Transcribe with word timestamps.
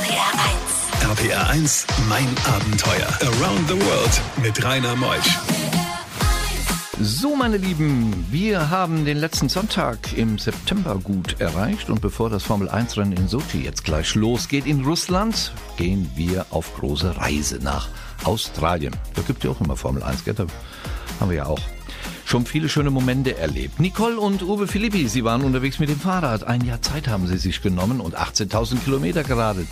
RPR 0.00 0.32
1. 1.02 1.18
RPR 1.18 1.50
1, 1.50 1.86
mein 2.08 2.26
Abenteuer. 2.46 3.06
Around 3.20 3.68
the 3.68 3.74
World 3.74 4.22
mit 4.42 4.64
Rainer 4.64 4.96
Meusch. 4.96 5.38
So, 6.98 7.36
meine 7.36 7.58
Lieben, 7.58 8.26
wir 8.30 8.70
haben 8.70 9.04
den 9.04 9.18
letzten 9.18 9.50
Sonntag 9.50 9.98
im 10.16 10.38
September 10.38 10.96
gut 10.96 11.38
erreicht 11.38 11.90
und 11.90 12.00
bevor 12.00 12.30
das 12.30 12.44
Formel 12.44 12.70
1 12.70 12.96
Rennen 12.96 13.12
in 13.12 13.28
Sochi 13.28 13.62
jetzt 13.62 13.84
gleich 13.84 14.14
losgeht 14.14 14.64
in 14.64 14.86
Russland, 14.86 15.52
gehen 15.76 16.10
wir 16.14 16.46
auf 16.48 16.74
große 16.76 17.18
Reise 17.18 17.58
nach 17.60 17.88
Australien. 18.24 18.96
Da 19.14 19.20
gibt 19.20 19.40
es 19.40 19.44
ja 19.44 19.50
auch 19.50 19.60
immer 19.60 19.76
Formel 19.76 20.02
1, 20.02 20.24
gell? 20.24 20.32
Da 20.32 20.46
haben 21.20 21.28
wir 21.28 21.36
ja 21.36 21.46
auch 21.46 21.60
schon 22.30 22.46
viele 22.46 22.68
schöne 22.68 22.90
Momente 22.90 23.36
erlebt. 23.36 23.80
Nicole 23.80 24.18
und 24.18 24.42
Uwe 24.42 24.68
Philippi, 24.68 25.08
sie 25.08 25.24
waren 25.24 25.42
unterwegs 25.42 25.80
mit 25.80 25.88
dem 25.88 25.98
Fahrrad. 25.98 26.44
Ein 26.44 26.64
Jahr 26.64 26.80
Zeit 26.80 27.08
haben 27.08 27.26
sie 27.26 27.36
sich 27.36 27.60
genommen 27.60 28.00
und 28.00 28.16
18.000 28.16 28.84
Kilometer 28.84 29.24
geradelt 29.24 29.66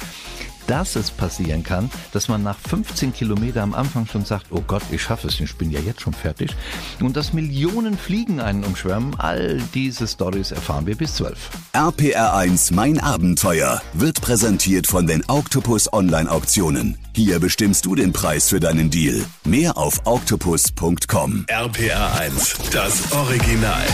dass 0.69 0.95
es 0.95 1.11
passieren 1.11 1.65
kann, 1.65 1.91
dass 2.13 2.29
man 2.29 2.43
nach 2.43 2.59
15 2.59 3.13
Kilometer 3.13 3.63
am 3.63 3.75
Anfang 3.75 4.07
schon 4.07 4.25
sagt, 4.25 4.47
oh 4.51 4.63
Gott, 4.65 4.83
ich 4.93 5.03
schaffe 5.03 5.27
es, 5.27 5.41
ich 5.41 5.57
bin 5.57 5.71
ja 5.71 5.81
jetzt 5.81 6.03
schon 6.03 6.13
fertig. 6.13 6.55
Und 7.01 7.17
dass 7.17 7.33
Millionen 7.33 7.99
Fliegen 7.99 8.41
einen 8.41 8.63
umschwärmen, 8.63 9.19
all 9.19 9.61
diese 9.75 10.07
Stories 10.07 10.53
erfahren 10.53 10.87
wir 10.87 10.97
bis 10.97 11.15
12. 11.17 11.37
RPR 11.73 12.35
1 12.35 12.71
Mein 12.71 13.01
Abenteuer 13.01 13.83
wird 13.95 14.21
präsentiert 14.21 14.87
von 14.87 15.07
den 15.07 15.25
Octopus 15.29 15.93
Online 15.93 16.31
Auktionen. 16.31 16.99
Hier 17.15 17.41
bestimmst 17.41 17.87
du 17.87 17.95
den 17.95 18.13
Preis 18.13 18.49
für 18.49 18.61
deinen 18.61 18.91
Deal. 18.91 19.25
Mehr 19.45 19.77
auf 19.77 20.01
octopus.com. 20.05 21.47
RPR 21.49 22.21
1, 22.21 22.57
das 22.71 23.11
Original. 23.13 23.87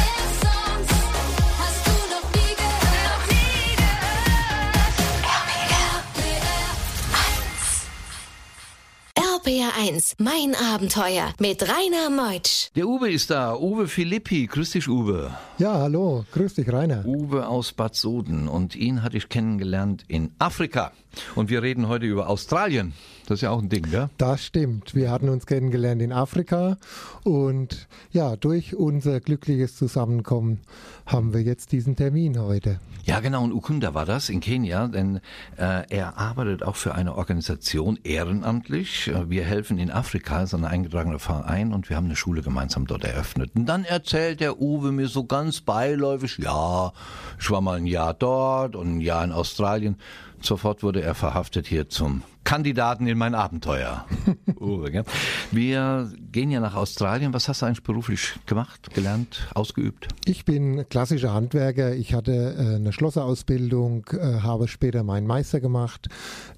RPR1, 10.04 10.14
mein 10.18 10.54
Abenteuer 10.54 11.32
mit 11.38 11.62
Rainer 11.62 12.10
Meutsch. 12.10 12.70
Der 12.76 12.86
Uwe 12.86 13.10
ist 13.10 13.30
da, 13.30 13.56
Uwe 13.56 13.88
Philippi. 13.88 14.46
Grüß 14.46 14.72
dich, 14.72 14.88
Uwe. 14.88 15.34
Ja, 15.58 15.74
hallo, 15.74 16.24
grüß 16.32 16.54
dich, 16.54 16.70
Rainer. 16.70 17.04
Uwe 17.06 17.46
aus 17.46 17.72
Bad 17.72 17.94
Soden 17.94 18.48
und 18.48 18.76
ihn 18.76 19.02
hatte 19.02 19.16
ich 19.16 19.28
kennengelernt 19.28 20.04
in 20.08 20.32
Afrika. 20.38 20.92
Und 21.34 21.48
wir 21.48 21.62
reden 21.62 21.88
heute 21.88 22.06
über 22.06 22.28
Australien. 22.28 22.92
Das 23.26 23.38
ist 23.38 23.42
ja 23.42 23.50
auch 23.50 23.62
ein 23.62 23.68
Ding, 23.68 23.86
ja? 23.90 24.10
Das 24.18 24.44
stimmt. 24.44 24.94
Wir 24.94 25.10
hatten 25.10 25.28
uns 25.28 25.46
kennengelernt 25.46 26.02
in 26.02 26.12
Afrika 26.12 26.76
und 27.22 27.88
ja, 28.12 28.36
durch 28.36 28.76
unser 28.76 29.20
glückliches 29.20 29.76
Zusammenkommen 29.76 30.60
haben 31.06 31.32
wir 31.32 31.40
jetzt 31.40 31.72
diesen 31.72 31.96
Termin 31.96 32.38
heute. 32.38 32.80
Ja, 33.04 33.20
genau. 33.20 33.44
Und 33.44 33.52
Ukunda 33.52 33.92
war 33.92 34.06
das 34.06 34.30
in 34.30 34.40
Kenia, 34.40 34.88
denn 34.88 35.20
äh, 35.58 35.82
er 35.88 36.16
arbeitet 36.16 36.62
auch 36.62 36.76
für 36.76 36.94
eine 36.94 37.16
Organisation 37.16 37.98
ehrenamtlich. 38.02 39.10
Wir 39.28 39.44
helfen 39.44 39.78
in 39.78 39.90
Afrika, 39.90 40.42
ist 40.42 40.54
ein 40.54 40.64
eingetragener 40.64 41.18
Verein 41.18 41.74
und 41.74 41.90
wir 41.90 41.96
haben 41.96 42.06
eine 42.06 42.16
Schule 42.16 42.40
gemeinsam 42.40 42.86
dort 42.86 43.04
eröffnet. 43.04 43.50
Und 43.54 43.66
dann 43.66 43.84
erzählt 43.84 44.40
der 44.40 44.58
Uwe 44.58 44.90
mir 44.90 45.08
so 45.08 45.24
ganz 45.24 45.60
beiläufig, 45.60 46.38
ja, 46.38 46.92
ich 47.38 47.50
war 47.50 47.60
mal 47.60 47.76
ein 47.76 47.86
Jahr 47.86 48.14
dort 48.14 48.74
und 48.74 48.96
ein 48.96 49.00
Jahr 49.00 49.22
in 49.24 49.32
Australien. 49.32 49.96
Sofort 50.44 50.82
wurde 50.82 51.00
er 51.00 51.14
verhaftet 51.14 51.66
hier 51.66 51.88
zum 51.88 52.22
Kandidaten 52.44 53.06
in 53.06 53.16
mein 53.16 53.34
Abenteuer. 53.34 54.04
Uwe, 54.60 55.04
Wir 55.50 56.12
gehen 56.32 56.50
ja 56.50 56.60
nach 56.60 56.74
Australien. 56.74 57.32
Was 57.32 57.48
hast 57.48 57.62
du 57.62 57.66
eigentlich 57.66 57.82
beruflich 57.82 58.34
gemacht, 58.44 58.92
gelernt, 58.94 59.48
ausgeübt? 59.54 60.08
Ich 60.26 60.44
bin 60.44 60.86
klassischer 60.90 61.32
Handwerker. 61.32 61.94
Ich 61.94 62.12
hatte 62.12 62.32
äh, 62.58 62.74
eine 62.76 62.92
Schlosserausbildung, 62.92 64.04
äh, 64.12 64.40
habe 64.40 64.68
später 64.68 65.02
meinen 65.02 65.26
Meister 65.26 65.60
gemacht, 65.60 66.08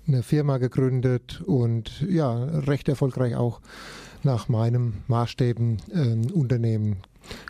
eine 0.08 0.24
Firma 0.24 0.58
gegründet 0.58 1.42
und 1.46 2.00
ja, 2.08 2.34
recht 2.34 2.88
erfolgreich 2.88 3.36
auch 3.36 3.60
nach 4.24 4.48
meinem 4.48 4.94
Maßstäben 5.06 5.76
ein 5.94 6.30
Unternehmen 6.32 6.96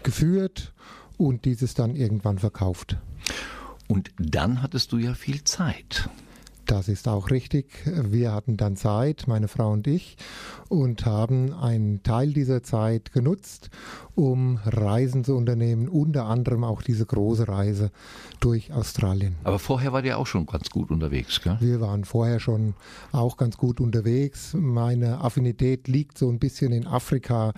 geführt 0.02 0.74
und 1.16 1.46
dieses 1.46 1.72
dann 1.72 1.96
irgendwann 1.96 2.38
verkauft. 2.38 2.98
Und 3.88 4.10
dann 4.18 4.62
hattest 4.62 4.92
du 4.92 4.98
ja 4.98 5.14
viel 5.14 5.42
Zeit. 5.44 6.10
Das 6.66 6.88
ist 6.88 7.06
auch 7.06 7.30
richtig. 7.30 7.84
Wir 7.86 8.32
hatten 8.32 8.56
dann 8.56 8.76
Zeit, 8.76 9.28
meine 9.28 9.46
Frau 9.46 9.70
und 9.70 9.86
ich, 9.86 10.16
und 10.68 11.06
haben 11.06 11.52
einen 11.52 12.02
Teil 12.02 12.32
dieser 12.32 12.64
Zeit 12.64 13.12
genutzt, 13.12 13.70
um 14.16 14.58
Reisen 14.64 15.22
zu 15.22 15.36
unternehmen, 15.36 15.88
unter 15.88 16.24
anderem 16.24 16.64
auch 16.64 16.82
diese 16.82 17.06
große 17.06 17.46
Reise 17.46 17.92
durch 18.40 18.72
Australien. 18.72 19.36
Aber 19.44 19.60
vorher 19.60 19.92
war 19.92 20.04
ihr 20.04 20.18
auch 20.18 20.26
schon 20.26 20.46
ganz 20.46 20.68
gut 20.70 20.90
unterwegs, 20.90 21.40
gell? 21.40 21.56
Wir 21.60 21.80
waren 21.80 22.04
vorher 22.04 22.40
schon 22.40 22.74
auch 23.12 23.36
ganz 23.36 23.56
gut 23.56 23.80
unterwegs. 23.80 24.52
Meine 24.54 25.20
Affinität 25.20 25.86
liegt 25.86 26.18
so 26.18 26.28
ein 26.28 26.40
bisschen 26.40 26.72
in 26.72 26.88
Afrika. 26.88 27.52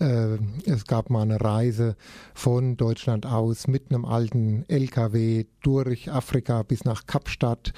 Äh, 0.00 0.38
es 0.64 0.84
gab 0.86 1.10
mal 1.10 1.22
eine 1.22 1.40
Reise 1.40 1.94
von 2.34 2.76
Deutschland 2.76 3.24
aus 3.24 3.68
mit 3.68 3.90
einem 3.90 4.04
alten 4.04 4.64
LKW 4.66 5.44
durch 5.62 6.10
Afrika 6.10 6.64
bis 6.64 6.84
nach 6.84 7.06
Kapstadt 7.06 7.72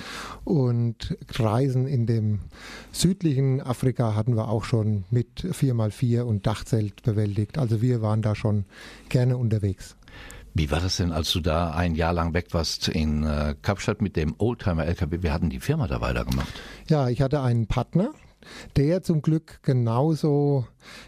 und 0.44 0.69
Reisen 1.38 1.86
in 1.86 2.06
dem 2.06 2.40
südlichen 2.92 3.60
Afrika 3.60 4.14
hatten 4.14 4.36
wir 4.36 4.48
auch 4.48 4.64
schon 4.64 5.04
mit 5.10 5.40
4x4 5.44 6.22
und 6.22 6.46
Dachzelt 6.46 7.02
bewältigt. 7.02 7.58
Also 7.58 7.82
wir 7.82 8.02
waren 8.02 8.22
da 8.22 8.34
schon 8.34 8.64
gerne 9.08 9.36
unterwegs. 9.36 9.96
Wie 10.54 10.70
war 10.70 10.80
das 10.80 10.96
denn, 10.96 11.12
als 11.12 11.30
du 11.32 11.40
da 11.40 11.70
ein 11.70 11.94
Jahr 11.94 12.12
lang 12.12 12.34
weg 12.34 12.48
warst 12.52 12.88
in 12.88 13.22
äh, 13.22 13.54
Kapstadt 13.62 14.02
mit 14.02 14.16
dem 14.16 14.34
Oldtimer 14.38 14.84
LKW? 14.84 15.22
Wir 15.22 15.32
hatten 15.32 15.48
die 15.48 15.60
Firma 15.60 15.86
da 15.86 16.00
weitergemacht. 16.00 16.48
Ja, 16.88 17.08
ich 17.08 17.22
hatte 17.22 17.40
einen 17.40 17.66
Partner, 17.66 18.10
der 18.76 19.02
zum 19.02 19.22
Glück 19.22 19.60
genauso 19.62 20.66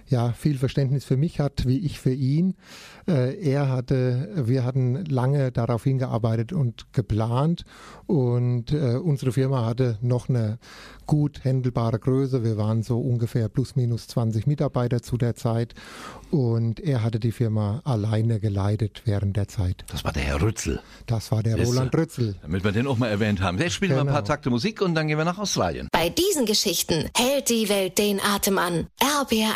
ja, 0.08 0.32
viel 0.32 0.58
Verständnis 0.58 1.04
für 1.04 1.16
mich 1.16 1.40
hat 1.40 1.66
wie 1.66 1.78
ich 1.78 1.98
für 1.98 2.12
ihn. 2.12 2.54
Äh, 3.08 3.34
er 3.42 3.68
hatte, 3.68 4.30
wir 4.36 4.64
hatten 4.64 5.04
lange 5.04 5.52
darauf 5.52 5.84
hingearbeitet 5.84 6.52
und 6.52 6.92
geplant 6.92 7.64
und 8.06 8.72
äh, 8.72 8.96
unsere 8.96 9.32
Firma 9.32 9.64
hatte 9.64 9.98
noch 10.00 10.28
eine 10.28 10.58
gut 11.06 11.44
händelbare 11.44 11.98
Größe. 11.98 12.44
Wir 12.44 12.56
waren 12.56 12.82
so 12.82 13.00
ungefähr 13.00 13.48
plus 13.48 13.76
minus 13.76 14.06
20 14.08 14.46
Mitarbeiter 14.46 15.02
zu 15.02 15.16
der 15.16 15.34
Zeit 15.34 15.74
und 16.30 16.80
er 16.80 17.02
hatte 17.02 17.18
die 17.20 17.32
Firma 17.32 17.82
alleine 17.84 18.40
geleitet 18.40 19.02
während 19.04 19.36
der 19.36 19.48
Zeit. 19.48 19.84
Das 19.88 20.04
war 20.04 20.12
der 20.12 20.22
Herr 20.22 20.40
Rützel. 20.40 20.80
Das 21.06 21.30
war 21.32 21.42
der 21.42 21.58
Ist, 21.58 21.68
Roland 21.68 21.94
Rützel. 21.94 22.36
Damit 22.42 22.64
wir 22.64 22.72
den 22.72 22.86
auch 22.86 22.98
mal 22.98 23.08
erwähnt 23.08 23.40
haben. 23.40 23.58
Jetzt 23.58 23.74
spielen 23.74 23.90
genau. 23.90 24.04
wir 24.04 24.10
ein 24.10 24.12
paar 24.12 24.22
genau. 24.22 24.34
Takte 24.34 24.50
Musik 24.50 24.80
und 24.80 24.94
dann 24.94 25.08
gehen 25.08 25.18
wir 25.18 25.24
nach 25.24 25.38
Australien. 25.38 25.88
Bei 25.92 26.08
diesen 26.08 26.46
Geschichten 26.46 27.10
hält 27.16 27.50
die 27.50 27.68
Welt 27.68 27.98
den 27.98 28.20
Atem 28.20 28.58
an. 28.58 28.86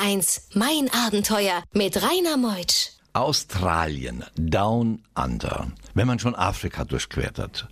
RBR1, 0.06 0.42
mein 0.54 0.88
Abenteuer 0.92 1.62
mit 1.72 2.00
Rainer 2.00 2.36
Meutsch. 2.36 2.90
Australien, 3.12 4.24
Down 4.36 5.02
Under. 5.16 5.66
Wenn 5.94 6.06
man 6.06 6.20
schon 6.20 6.34
Afrika 6.36 6.84
durchquert 6.84 7.38
hat, 7.40 7.68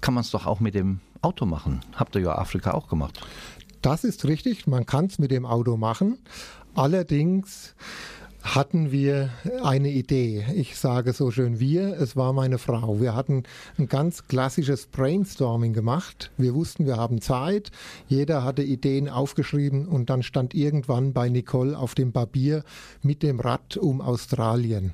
kann 0.00 0.14
man 0.14 0.22
es 0.22 0.30
doch 0.30 0.46
auch 0.46 0.60
mit 0.60 0.74
dem 0.74 1.00
Auto 1.20 1.44
machen. 1.44 1.84
Habt 1.94 2.14
ihr 2.16 2.22
ja 2.22 2.38
Afrika 2.38 2.72
auch 2.72 2.88
gemacht. 2.88 3.20
Das 3.82 4.02
ist 4.02 4.24
richtig, 4.24 4.66
man 4.66 4.86
kann 4.86 5.06
es 5.06 5.18
mit 5.18 5.30
dem 5.30 5.44
Auto 5.44 5.76
machen. 5.76 6.18
Allerdings 6.74 7.74
hatten 8.44 8.92
wir 8.92 9.30
eine 9.62 9.90
Idee. 9.90 10.44
Ich 10.54 10.76
sage 10.78 11.14
so 11.14 11.30
schön 11.30 11.58
wir, 11.60 11.98
es 11.98 12.14
war 12.14 12.34
meine 12.34 12.58
Frau. 12.58 13.00
Wir 13.00 13.14
hatten 13.14 13.44
ein 13.78 13.88
ganz 13.88 14.28
klassisches 14.28 14.86
Brainstorming 14.86 15.72
gemacht. 15.72 16.30
Wir 16.36 16.54
wussten, 16.54 16.84
wir 16.84 16.98
haben 16.98 17.22
Zeit. 17.22 17.70
Jeder 18.06 18.44
hatte 18.44 18.62
Ideen 18.62 19.08
aufgeschrieben 19.08 19.88
und 19.88 20.10
dann 20.10 20.22
stand 20.22 20.54
irgendwann 20.54 21.14
bei 21.14 21.30
Nicole 21.30 21.76
auf 21.76 21.94
dem 21.94 22.12
Papier 22.12 22.64
mit 23.02 23.22
dem 23.22 23.40
Rad 23.40 23.78
um 23.78 24.02
Australien. 24.02 24.92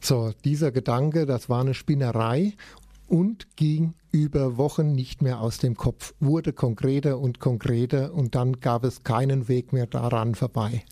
So, 0.00 0.32
dieser 0.44 0.72
Gedanke, 0.72 1.26
das 1.26 1.50
war 1.50 1.60
eine 1.60 1.74
Spinnerei 1.74 2.54
und 3.08 3.56
ging 3.56 3.92
über 4.10 4.56
Wochen 4.56 4.92
nicht 4.92 5.20
mehr 5.20 5.40
aus 5.40 5.58
dem 5.58 5.76
Kopf, 5.76 6.14
wurde 6.18 6.54
konkreter 6.54 7.18
und 7.18 7.40
konkreter 7.40 8.14
und 8.14 8.34
dann 8.34 8.60
gab 8.60 8.84
es 8.84 9.04
keinen 9.04 9.48
Weg 9.48 9.74
mehr 9.74 9.86
daran 9.86 10.34
vorbei. 10.34 10.82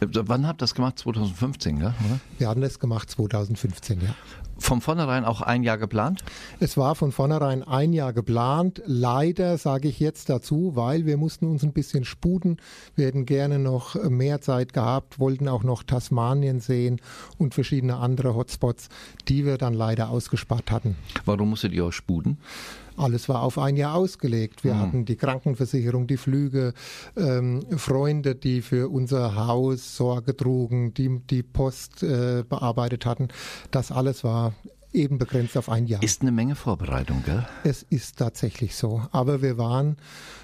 Wann 0.00 0.46
habt 0.46 0.60
ihr 0.60 0.64
das 0.64 0.74
gemacht? 0.74 0.98
2015, 0.98 1.78
ja? 1.78 1.88
Oder? 1.88 2.20
Wir 2.38 2.48
hatten 2.48 2.62
das 2.62 2.78
gemacht 2.78 3.10
2015, 3.10 4.00
ja. 4.00 4.14
Von 4.60 4.82
vornherein 4.82 5.24
auch 5.24 5.40
ein 5.40 5.62
Jahr 5.62 5.78
geplant? 5.78 6.22
Es 6.60 6.76
war 6.76 6.94
von 6.94 7.12
vornherein 7.12 7.62
ein 7.62 7.94
Jahr 7.94 8.12
geplant. 8.12 8.82
Leider 8.84 9.56
sage 9.56 9.88
ich 9.88 9.98
jetzt 9.98 10.28
dazu, 10.28 10.76
weil 10.76 11.06
wir 11.06 11.16
mussten 11.16 11.46
uns 11.46 11.62
ein 11.62 11.72
bisschen 11.72 12.04
sputen. 12.04 12.58
Wir 12.94 13.06
hätten 13.06 13.24
gerne 13.24 13.58
noch 13.58 13.94
mehr 14.08 14.42
Zeit 14.42 14.74
gehabt, 14.74 15.18
wollten 15.18 15.48
auch 15.48 15.64
noch 15.64 15.82
Tasmanien 15.82 16.60
sehen 16.60 17.00
und 17.38 17.54
verschiedene 17.54 17.96
andere 17.96 18.34
Hotspots, 18.34 18.90
die 19.28 19.46
wir 19.46 19.56
dann 19.56 19.72
leider 19.72 20.10
ausgespart 20.10 20.70
hatten. 20.70 20.94
Warum 21.24 21.50
musstet 21.50 21.72
ihr 21.72 21.86
euch 21.86 21.94
sputen? 21.94 22.36
Alles 23.00 23.30
war 23.30 23.42
auf 23.42 23.58
ein 23.58 23.76
Jahr 23.76 23.94
ausgelegt. 23.94 24.62
Wir 24.62 24.74
mhm. 24.74 24.78
hatten 24.80 25.04
die 25.06 25.16
Krankenversicherung, 25.16 26.06
die 26.06 26.18
Flüge, 26.18 26.74
ähm, 27.16 27.62
Freunde, 27.78 28.34
die 28.34 28.60
für 28.60 28.90
unser 28.90 29.46
Haus 29.46 29.96
Sorge 29.96 30.36
trugen, 30.36 30.92
die 30.92 31.20
die 31.30 31.42
Post 31.42 32.02
äh, 32.02 32.44
bearbeitet 32.46 33.06
hatten. 33.06 33.28
Das 33.70 33.90
alles 33.90 34.22
war 34.22 34.49
eben 34.92 35.18
begrenzt 35.18 35.56
auf 35.56 35.68
ein 35.68 35.86
Jahr. 35.86 36.02
Ist 36.02 36.22
eine 36.22 36.32
Menge 36.32 36.54
Vorbereitung, 36.54 37.22
gell? 37.24 37.46
Es 37.64 37.82
ist 37.82 38.18
tatsächlich 38.18 38.74
so. 38.74 39.02
Aber 39.12 39.42
wir 39.42 39.56
waren 39.56 39.96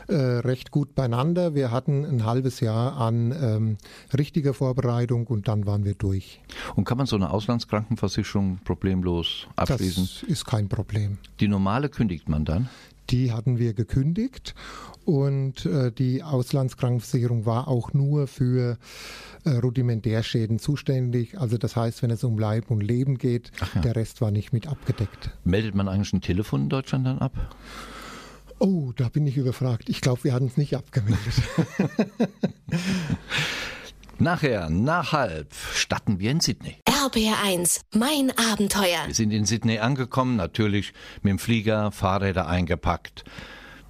äh, 0.09 0.15
recht 0.15 0.71
gut 0.71 0.95
beieinander. 0.95 1.55
Wir 1.55 1.71
hatten 1.71 2.05
ein 2.05 2.25
halbes 2.25 2.61
Jahr 2.61 2.97
an 2.97 3.33
ähm, 3.33 3.79
richtiger 4.17 4.55
Vorbereitung 4.55 5.27
und 5.27 5.49
dann 5.49 5.67
waren 5.67 5.85
wir 5.85 5.95
durch. 5.95 6.41
Und 6.77 6.85
kann 6.85 6.99
man 6.99 7.07
so 7.07 7.17
eine 7.17 7.31
Auslandskrankenversicherung 7.31 8.59
problemlos 8.65 9.49
abschließen? 9.57 10.05
Das 10.05 10.23
ist 10.23 10.45
kein 10.45 10.69
Problem. 10.69 11.19
Die 11.41 11.49
normale 11.49 11.89
kündigt 11.89 12.29
man 12.29 12.45
dann? 12.45 12.69
Die 13.11 13.33
hatten 13.33 13.59
wir 13.59 13.73
gekündigt 13.75 14.55
und 15.07 15.65
äh, 15.67 15.93
die 15.93 16.25
Auslandskrankenversicherung 16.25 17.47
war 17.47 17.69
auch 17.69 17.93
nur 17.95 18.27
für 18.27 18.77
äh, 19.45 19.51
Rudimentärschäden 19.51 20.59
zuständig. 20.59 21.39
Also 21.39 21.59
das 21.59 21.77
heißt, 21.77 22.03
wenn 22.03 22.11
es 22.11 22.25
um 22.25 22.39
Leib 22.39 22.73
und 22.73 22.81
Leben 22.81 23.17
geht, 23.17 23.53
ja. 23.75 23.83
der 23.83 23.95
Rest 23.95 24.21
war 24.21 24.33
nicht 24.33 24.53
mit 24.53 24.67
abgedeckt. 24.67 25.31
Meldet 25.45 25.77
man 25.77 25.89
eigentlich 25.89 26.13
ein 26.13 26.23
Telefon 26.23 26.63
in 26.63 26.69
Deutschland 26.69 27.07
dann 27.07 27.21
ab? 27.21 27.33
Oh, 28.59 28.93
da 28.97 29.09
bin 29.09 29.29
ich 29.29 29.37
überfragt. 29.37 29.89
Ich 29.89 30.01
glaube, 30.01 30.25
wir 30.25 30.33
hatten 30.33 30.47
es 30.47 30.57
nicht 30.57 30.75
abgemeldet. 30.75 31.21
Nachher, 34.19 34.71
nach 34.71 35.13
halb, 35.13 35.55
starten 35.73 36.19
wir 36.19 36.33
in 36.33 36.41
Sydney. 36.41 36.79
RBR1, 36.89 37.83
mein 37.95 38.33
Abenteuer. 38.51 39.07
Wir 39.07 39.15
sind 39.15 39.31
in 39.31 39.45
Sydney 39.45 39.79
angekommen, 39.79 40.35
natürlich 40.35 40.95
mit 41.23 41.31
dem 41.31 41.39
Flieger, 41.39 41.93
Fahrräder 41.93 42.49
eingepackt. 42.49 43.25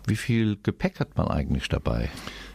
Wie 0.06 0.16
viel 0.16 0.56
Gepäck 0.62 1.00
hat 1.00 1.16
man 1.16 1.28
eigentlich 1.28 1.68
dabei? 1.68 2.08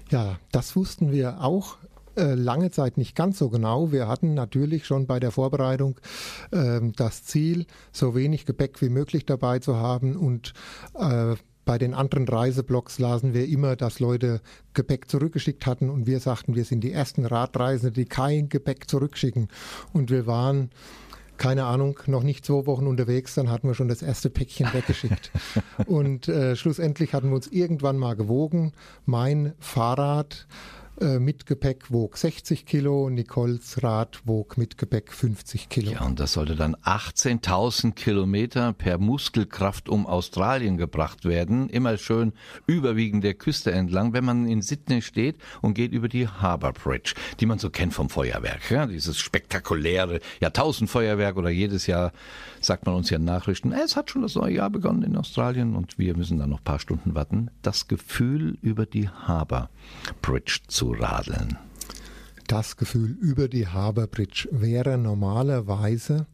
Ja, 0.10 0.40
das 0.52 0.76
wussten 0.76 1.12
wir 1.12 1.42
auch 1.42 1.78
äh, 2.16 2.34
lange 2.34 2.72
Zeit 2.72 2.98
nicht 2.98 3.16
ganz 3.16 3.38
so 3.38 3.50
genau. 3.50 3.92
Wir 3.92 4.08
hatten 4.08 4.34
natürlich 4.34 4.86
schon 4.86 5.08
bei 5.08 5.20
der 5.20 5.32
Vorbereitung 5.32 6.00
äh, 6.52 6.80
das 6.96 7.24
Ziel, 7.24 7.66
so 7.92 8.16
wenig 8.16 8.46
Gepäck 8.46 8.82
wie 8.82 8.90
möglich 8.90 9.26
dabei 9.26 9.60
zu 9.60 9.78
haben 9.78 10.16
und 10.16 10.54
äh, 10.96 11.36
bei 11.64 11.78
den 11.78 11.94
anderen 11.94 12.28
Reiseblocks 12.28 13.00
lasen 13.00 13.34
wir 13.34 13.48
immer, 13.48 13.76
dass 13.76 14.00
Leute 14.00 14.42
Gepäck 14.74 15.10
zurückgeschickt 15.10 15.66
hatten 15.66 15.90
und 15.90 16.08
wir 16.08 16.20
sagten, 16.20 16.56
wir 16.56 16.66
sind 16.66 16.84
die 16.84 16.92
ersten 16.92 17.26
Radreisende, 17.26 17.92
die 17.92 18.06
kein 18.06 18.50
Gepäck 18.50 18.90
zurückschicken. 18.90 19.48
Und 19.94 20.10
wir 20.10 20.26
waren 20.26 20.72
keine 21.42 21.66
Ahnung, 21.66 22.00
noch 22.06 22.22
nicht 22.22 22.46
zwei 22.46 22.68
Wochen 22.68 22.86
unterwegs, 22.86 23.34
dann 23.34 23.50
hatten 23.50 23.68
wir 23.68 23.74
schon 23.74 23.88
das 23.88 24.04
erste 24.04 24.30
Päckchen 24.30 24.68
weggeschickt. 24.74 25.32
und 25.88 26.28
äh, 26.28 26.56
schlussendlich 26.56 27.16
hatten 27.16 27.30
wir 27.30 27.36
uns 27.36 27.48
irgendwann 27.48 27.98
mal 27.98 28.16
gewogen. 28.16 28.74
Mein 29.08 29.54
Fahrrad 29.60 30.46
äh, 31.02 31.20
mit 31.20 31.46
Gepäck 31.48 31.92
wog 31.92 32.16
60 32.18 32.66
Kilo, 32.66 33.10
Nicoles 33.10 33.82
Rad 33.84 34.22
wog 34.26 34.58
mit 34.58 34.78
Gepäck 34.78 35.12
50 35.12 35.68
Kilo. 35.68 35.92
Ja, 35.92 36.06
und 36.06 36.20
das 36.20 36.34
sollte 36.34 36.56
dann 36.56 36.76
18.000 36.76 37.94
Kilometer 37.94 38.74
per 38.74 39.00
Muskelkraft 39.00 39.90
um 39.90 40.06
Australien 40.06 40.78
gebracht 40.78 41.26
werden. 41.26 41.70
Immer 41.70 41.98
schön 41.98 42.34
überwiegend 42.68 43.24
der 43.24 43.34
Küste 43.34 43.72
entlang, 43.72 44.14
wenn 44.14 44.24
man 44.24 44.48
in 44.48 44.62
Sydney 44.62 45.02
steht 45.02 45.38
und 45.62 45.74
geht 45.74 45.92
über 45.92 46.08
die 46.08 46.28
Harbour 46.28 46.74
Bridge, 46.74 47.14
die 47.40 47.48
man 47.48 47.58
so 47.58 47.70
kennt 47.72 47.94
vom 47.94 48.10
Feuerwerk. 48.10 48.70
Ja, 48.70 48.86
dieses 48.86 49.18
spektakuläre 49.18 50.20
Jahrtausendfeuerwerk 50.40 51.36
oder 51.36 51.50
jedes 51.50 51.88
Jahr 51.88 52.12
sagt 52.60 52.86
man 52.86 52.94
uns 52.94 53.10
ja 53.10 53.18
in 53.18 53.26
Nachrichten, 53.26 53.72
es 53.72 53.96
hat 53.96 54.12
schon 54.12 54.22
das 54.22 54.36
neue 54.36 54.56
Jahr 54.56 54.70
begonnen 54.70 55.02
in 55.02 55.18
Australien 55.18 55.76
und 55.76 55.98
wir 55.98 56.16
müssen 56.16 56.38
dann 56.38 56.52
noch 56.52 56.60
ein 56.60 56.64
paar 56.64 56.80
Stunden 56.80 57.16
warten. 57.16 57.50
Das 57.64 57.88
Gefühl 57.88 58.58
über 58.62 58.86
die 58.86 59.10
Harbour 59.10 59.70
Bridge 60.22 60.60
zu 60.68 60.91
radeln. 60.94 61.58
Das 62.48 62.76
Gefühl 62.76 63.12
über 63.12 63.48
die 63.48 63.68
Harbour 63.68 64.08
Bridge 64.08 64.48
wäre 64.52 64.98
normalerweise 64.98 66.28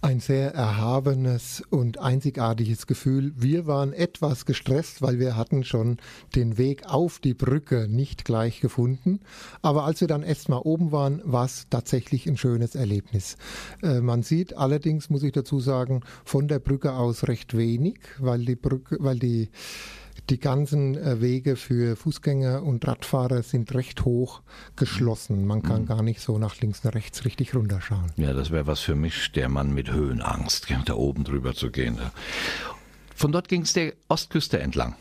ein 0.00 0.20
sehr 0.20 0.54
erhabenes 0.54 1.62
und 1.70 1.98
einzigartiges 1.98 2.86
Gefühl. 2.86 3.32
Wir 3.36 3.66
waren 3.66 3.92
etwas 3.92 4.46
gestresst, 4.46 5.02
weil 5.02 5.18
wir 5.18 5.36
hatten 5.36 5.64
schon 5.64 5.96
den 6.36 6.56
Weg 6.56 6.86
auf 6.86 7.18
die 7.18 7.34
Brücke 7.34 7.88
nicht 7.88 8.24
gleich 8.24 8.60
gefunden. 8.60 9.20
Aber 9.60 9.84
als 9.84 10.00
wir 10.00 10.08
dann 10.08 10.22
erst 10.22 10.48
mal 10.48 10.58
oben 10.58 10.92
waren, 10.92 11.20
war 11.24 11.44
es 11.44 11.66
tatsächlich 11.68 12.28
ein 12.28 12.36
schönes 12.36 12.74
Erlebnis. 12.74 13.36
Äh, 13.82 14.00
man 14.00 14.22
sieht 14.22 14.56
allerdings, 14.56 15.10
muss 15.10 15.24
ich 15.24 15.32
dazu 15.32 15.58
sagen, 15.58 16.02
von 16.24 16.46
der 16.46 16.60
Brücke 16.60 16.92
aus 16.92 17.26
recht 17.26 17.56
wenig, 17.56 17.98
weil 18.18 18.44
die 18.44 18.56
Brücke, 18.56 18.98
weil 19.00 19.18
die 19.18 19.50
die 20.30 20.38
ganzen 20.38 20.96
äh, 20.96 21.20
Wege 21.20 21.56
für 21.56 21.96
Fußgänger 21.96 22.62
und 22.62 22.86
Radfahrer 22.86 23.42
sind 23.42 23.74
recht 23.74 24.04
hoch 24.04 24.42
geschlossen. 24.76 25.46
Man 25.46 25.62
kann 25.62 25.82
mhm. 25.82 25.86
gar 25.86 26.02
nicht 26.02 26.20
so 26.20 26.38
nach 26.38 26.60
links 26.60 26.84
und 26.84 26.94
rechts 26.94 27.24
richtig 27.24 27.54
runterschauen. 27.54 28.12
Ja, 28.16 28.32
das 28.32 28.50
wäre 28.50 28.66
was 28.66 28.80
für 28.80 28.94
mich, 28.94 29.32
der 29.32 29.48
Mann 29.48 29.72
mit 29.72 29.92
Höhenangst, 29.92 30.68
da 30.86 30.94
oben 30.94 31.24
drüber 31.24 31.54
zu 31.54 31.70
gehen. 31.70 31.98
Von 33.14 33.32
dort 33.32 33.48
ging 33.48 33.62
es 33.62 33.72
der 33.72 33.94
Ostküste 34.08 34.60
entlang. 34.60 34.94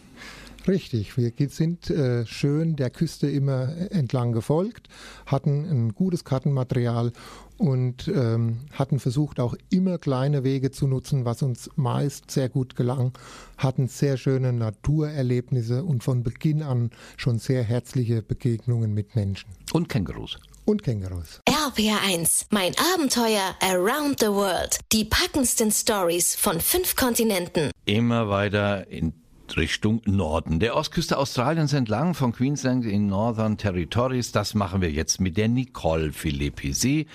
Richtig, 0.68 1.16
wir 1.16 1.31
sind 1.50 1.90
äh, 1.90 2.25
schön 2.25 2.75
der 2.75 2.90
Küste 2.90 3.30
immer 3.30 3.70
entlang 3.90 4.34
gefolgt, 4.34 4.90
hatten 5.25 5.63
ein 5.63 5.94
gutes 5.94 6.25
Kartenmaterial 6.25 7.13
und 7.57 8.07
ähm, 8.07 8.59
hatten 8.71 9.00
versucht, 9.00 9.39
auch 9.39 9.56
immer 9.69 9.98
kleine 9.98 10.44
Wege 10.44 10.71
zu 10.71 10.88
nutzen, 10.88 11.25
was 11.25 11.42
uns 11.42 11.69
meist 11.75 12.31
sehr 12.31 12.50
gut 12.50 12.75
gelang, 12.75 13.13
hatten 13.57 13.88
sehr 13.88 14.18
schöne 14.18 14.54
Naturerlebnisse 14.54 15.83
und 15.83 16.04
von 16.04 16.24
Beginn 16.24 16.62
an 16.62 16.92
schon 17.18 17.39
sehr 17.39 17.63
herzliche 17.63 18.21
Begegnungen 18.21 18.94
mit 18.94 19.15
Menschen. 19.15 19.50
Und 19.74 19.89
Kängurus. 19.89 20.38
Und 20.65 20.83
Kängurus. 20.83 21.42
RPR1, 21.48 22.48
mein 22.50 22.74
Abenteuer 22.94 23.56
Around 23.62 24.19
the 24.19 24.27
World. 24.27 24.80
Die 24.92 25.06
packendsten 25.06 25.71
Stories 25.71 26.36
von 26.36 26.60
fünf 26.60 26.95
Kontinenten. 26.95 27.71
Immer 27.86 28.30
weiter 28.30 28.88
in 28.89 29.13
Richtung 29.56 30.02
Norden. 30.06 30.60
Der 30.60 30.76
Ostküste 30.76 31.18
Australiens 31.18 31.72
entlang 31.72 32.14
von 32.14 32.34
Queensland 32.34 32.84
in 32.86 33.08
Northern 33.08 33.58
Territories. 33.58 34.34
Das 34.34 34.56
machen 34.56 34.82
wir 34.82 34.92
jetzt 34.92 35.22
mit 35.22 35.38
der 35.38 35.48
Nicole 35.48 36.12
Philippi. 36.12 36.74
Sie, 36.74 37.08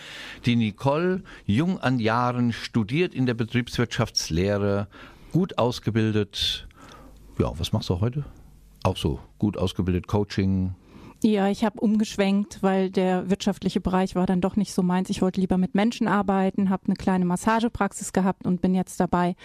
die 0.46 0.56
Nicole, 0.56 1.22
jung 1.44 1.78
an 1.80 1.98
Jahren, 1.98 2.54
studiert 2.54 3.12
in 3.12 3.26
der 3.26 3.34
Betriebswirtschaftslehre, 3.34 4.86
gut 5.32 5.58
ausgebildet. 5.58 6.66
Ja, 7.38 7.52
was 7.58 7.72
machst 7.72 7.90
du 7.90 8.00
heute? 8.00 8.24
Auch 8.84 8.96
so, 8.96 9.20
gut 9.38 9.58
ausgebildet, 9.58 10.06
Coaching, 10.06 10.74
ja, 11.22 11.48
ich 11.48 11.64
habe 11.64 11.80
umgeschwenkt, 11.80 12.58
weil 12.62 12.90
der 12.90 13.30
wirtschaftliche 13.30 13.80
Bereich 13.80 14.14
war 14.14 14.26
dann 14.26 14.40
doch 14.40 14.56
nicht 14.56 14.74
so 14.74 14.82
meins. 14.82 15.10
Ich 15.10 15.22
wollte 15.22 15.40
lieber 15.40 15.56
mit 15.56 15.74
Menschen 15.74 16.08
arbeiten, 16.08 16.70
habe 16.70 16.86
eine 16.86 16.96
kleine 16.96 17.24
Massagepraxis 17.24 18.12
gehabt 18.12 18.46
und 18.46 18.60
bin 18.60 18.74
jetzt 18.74 18.98
dabei, 18.98 19.36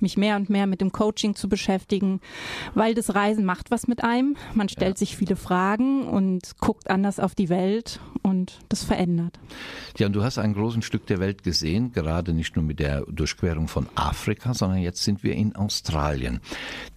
mich 0.00 0.16
mehr 0.16 0.36
und 0.36 0.50
mehr 0.50 0.66
mit 0.66 0.80
dem 0.80 0.92
Coaching 0.92 1.34
zu 1.34 1.48
beschäftigen, 1.48 2.20
weil 2.74 2.94
das 2.94 3.14
Reisen 3.14 3.44
macht 3.44 3.70
was 3.70 3.86
mit 3.86 4.04
einem. 4.04 4.36
Man 4.54 4.68
stellt 4.68 4.96
ja. 4.96 4.98
sich 4.98 5.16
viele 5.16 5.36
Fragen 5.36 6.06
und 6.06 6.58
guckt 6.60 6.90
anders 6.90 7.18
auf 7.18 7.34
die 7.34 7.48
Welt 7.48 8.00
und 8.22 8.60
das 8.68 8.84
verändert. 8.84 9.38
Ja, 9.98 10.06
und 10.06 10.12
du 10.12 10.22
hast 10.22 10.38
ein 10.38 10.54
großes 10.54 10.84
Stück 10.84 11.06
der 11.06 11.18
Welt 11.18 11.42
gesehen, 11.42 11.92
gerade 11.92 12.32
nicht 12.32 12.56
nur 12.56 12.64
mit 12.64 12.78
der 12.78 13.02
Durchquerung 13.02 13.68
von 13.68 13.88
Afrika, 13.94 14.54
sondern 14.54 14.80
jetzt 14.80 15.02
sind 15.02 15.22
wir 15.22 15.34
in 15.34 15.56
Australien. 15.56 16.40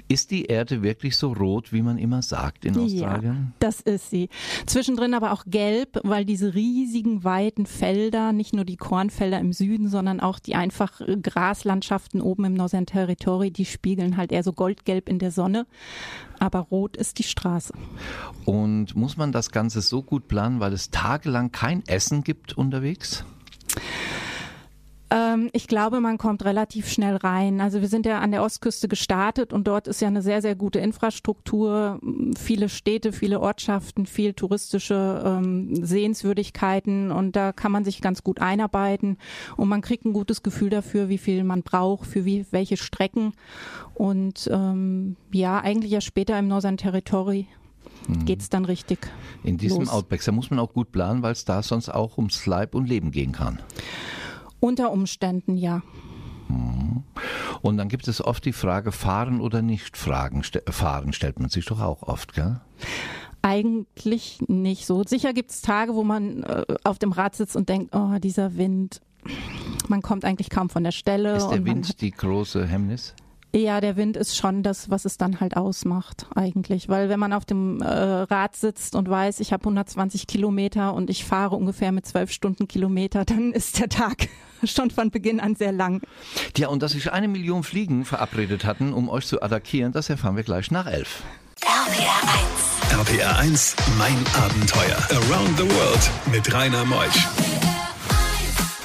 Ist 0.08 0.32
die 0.32 0.46
Erde 0.46 0.84
wirklich 0.84 1.18
so 1.18 1.34
rot, 1.34 1.74
wie 1.74 1.82
man 1.82 1.98
immer 1.98 2.22
sagt 2.22 2.65
in 2.65 2.77
Australien? 2.77 3.34
Ja, 3.34 3.54
das 3.60 3.82
ist 3.82 4.10
sie. 4.10 4.25
Zwischendrin 4.65 5.13
aber 5.13 5.32
auch 5.32 5.44
gelb, 5.48 6.00
weil 6.03 6.25
diese 6.25 6.53
riesigen 6.53 7.24
weiten 7.24 7.65
Felder, 7.65 8.34
nicht 8.34 8.53
nur 8.53 8.65
die 8.65 8.77
Kornfelder 8.77 9.39
im 9.39 9.53
Süden, 9.53 9.89
sondern 9.89 10.20
auch 10.20 10.39
die 10.39 10.55
einfach 10.55 11.01
äh, 11.01 11.17
Graslandschaften 11.17 12.22
oben 12.22 12.46
im 12.46 12.53
Northern 12.53 12.86
Territory, 12.86 13.51
die 13.51 13.65
spiegeln 13.65 14.17
halt 14.17 14.32
eher 14.32 14.44
so 14.44 14.53
goldgelb 14.53 15.10
in 15.10 15.20
der 15.20 15.32
Sonne. 15.32 15.65
Aber 16.39 16.60
rot 16.60 16.98
ist 16.98 17.20
die 17.20 17.24
Straße. 17.24 17.74
Und 18.46 18.96
muss 18.96 19.17
man 19.17 19.32
das 19.32 19.51
Ganze 19.51 19.82
so 19.82 20.03
gut 20.03 20.27
planen, 20.27 20.60
weil 20.60 20.74
es 20.74 20.89
tagelang 20.89 21.51
kein 21.51 21.84
Essen 21.88 22.24
gibt 22.24 22.58
unterwegs? 22.58 23.25
Ähm, 25.12 25.50
ich 25.54 25.68
glaube, 25.68 26.00
man 26.00 26.18
kommt 26.18 26.44
relativ 26.46 26.90
schnell 26.90 27.16
rein. 27.16 27.62
Also 27.62 27.82
wir 27.82 27.88
sind 27.88 28.06
ja 28.06 28.20
an 28.20 28.32
der 28.32 28.44
Ostküste 28.44 28.88
gestartet 28.88 29.54
und 29.54 29.68
dort 29.68 29.88
ist 29.88 30.02
ja 30.02 30.08
eine 30.08 30.22
sehr, 30.22 30.42
sehr 30.42 30.56
gute 30.56 30.80
Infrastruktur, 30.80 32.00
viele 32.38 32.70
Städte, 32.70 33.12
viele 33.12 33.40
Ortschaften, 33.40 34.06
viel 34.06 34.34
touristische 34.34 35.24
ähm, 35.24 35.86
Sehenswürdigkeiten 35.86 37.12
und 37.12 37.36
da 37.36 37.52
kann 37.52 37.72
man 37.72 37.86
sich 37.86 38.02
ganz 38.02 38.24
gut 38.24 38.42
einarbeiten 38.42 39.18
und 39.58 39.70
man 39.70 39.82
kriegt 39.82 40.06
ein 40.06 40.14
gutes 40.14 40.42
Gefühl 40.42 40.70
dafür, 40.70 41.08
wie 41.10 41.20
viel 41.20 41.44
man 41.44 41.62
braucht, 41.62 42.08
für 42.08 42.26
wie, 42.26 42.46
welche 42.52 42.78
Strecken 42.78 43.34
und 43.94 44.50
ähm, 44.52 45.18
ja, 45.32 45.60
eigentlich 45.60 45.92
ja 45.92 46.02
später 46.02 46.38
im 46.40 46.48
Northern 46.48 46.78
Territory 46.78 47.48
mhm. 48.08 48.26
geht 48.26 48.42
es 48.42 48.50
dann 48.50 48.66
richtig. 48.66 49.08
In 49.44 49.58
diesem 49.58 49.82
los. 49.82 49.90
Outback, 49.90 50.24
da 50.24 50.32
muss 50.32 50.50
man 50.50 50.60
auch 50.60 50.74
gut 50.74 50.92
planen, 50.92 51.22
weil 51.22 51.34
es 51.34 51.46
da 51.46 51.62
sonst 51.62 51.90
auch 51.90 52.18
ums 52.18 52.46
Leib 52.48 52.74
und 52.74 52.88
Leben 52.88 53.12
gehen 53.12 53.32
kann. 53.32 53.60
Unter 54.65 54.91
Umständen, 54.91 55.57
ja. 55.57 55.84
Mhm. 56.48 57.03
Und 57.62 57.77
dann 57.77 57.88
gibt 57.88 58.07
es 58.07 58.19
oft 58.19 58.43
die 58.45 58.51
Frage, 58.51 58.91
fahren 58.91 59.39
oder 59.39 59.62
nicht 59.62 59.95
fragen. 59.95 60.41
Fahren 60.43 61.13
stellt 61.13 61.39
man 61.39 61.50
sich 61.50 61.65
doch 61.65 61.79
auch 61.79 62.01
oft, 62.01 62.34
gell? 62.34 62.60
Eigentlich 63.43 64.39
nicht 64.48 64.88
so. 64.88 65.03
Sicher 65.03 65.34
gibt 65.34 65.51
es 65.51 65.62
Tage, 65.62 65.93
wo 65.93 66.03
man 66.03 66.41
äh, 66.41 66.65
auf 66.84 66.98
dem 66.98 67.12
Rad 67.12 67.36
sitzt 67.36 67.55
und 67.55 67.69
denkt, 67.69 67.95
oh, 67.95 68.17
dieser 68.17 68.57
Wind, 68.57 69.01
man 69.88 70.01
kommt 70.01 70.25
eigentlich 70.25 70.50
kaum 70.50 70.72
von 70.72 70.84
der 70.84 70.91
Stelle. 70.91 71.36
Ist 71.36 71.50
der 71.50 71.63
Wind 71.63 72.01
die 72.01 72.10
große 72.10 72.65
Hemmnis? 72.65 73.13
Ja, 73.56 73.80
der 73.80 73.96
Wind 73.96 74.18
ist 74.18 74.36
schon 74.36 74.64
das, 74.64 74.90
was 74.90 75.06
es 75.06 75.18
dann 75.18 75.40
halt 75.40 75.56
ausmacht 75.56 76.28
eigentlich. 76.36 76.90
Weil 76.90 77.08
wenn 77.08 77.20
man 77.20 77.32
auf 77.32 77.46
dem 77.46 77.82
äh, 77.82 77.88
Rad 77.88 78.54
sitzt 78.58 78.96
und 78.96 79.10
weiß, 79.10 79.40
ich 79.40 79.54
habe 79.54 79.64
120 79.64 80.28
Kilometer 80.28 80.94
und 80.94 81.10
ich 81.10 81.24
fahre 81.24 81.56
ungefähr 81.56 81.94
mit 81.94 82.06
12 82.06 82.32
Stunden 82.32 82.68
Kilometer, 82.68 83.24
dann 83.26 83.54
ist 83.54 83.80
der 83.80 83.88
Tag 83.88 84.28
schon 84.66 84.92
von 84.92 85.10
Beginn 85.10 85.40
an 85.40 85.56
sehr 85.56 85.72
lang. 85.72 86.02
Ja, 86.58 86.68
und 86.68 86.84
dass 86.84 86.92
sich 86.92 87.14
eine 87.14 87.30
Million 87.30 87.64
Fliegen 87.64 88.04
verabredet 88.04 88.66
hatten, 88.66 88.94
um 88.94 89.08
euch 89.08 89.26
zu 89.26 89.42
attackieren, 89.42 89.94
das 89.94 90.10
erfahren 90.10 90.36
wir 90.36 90.44
gleich 90.44 90.70
nach 90.70 90.88
elf. 90.88 91.24
RPR 91.62 93.00
1. 93.00 93.10
RPR 93.10 93.38
1, 93.40 93.76
mein 93.98 94.18
Abenteuer. 94.36 94.98
Around 95.12 95.58
the 95.58 95.64
World 95.64 96.12
mit 96.30 96.54
Rainer 96.54 96.84
Meusch. 96.84 97.26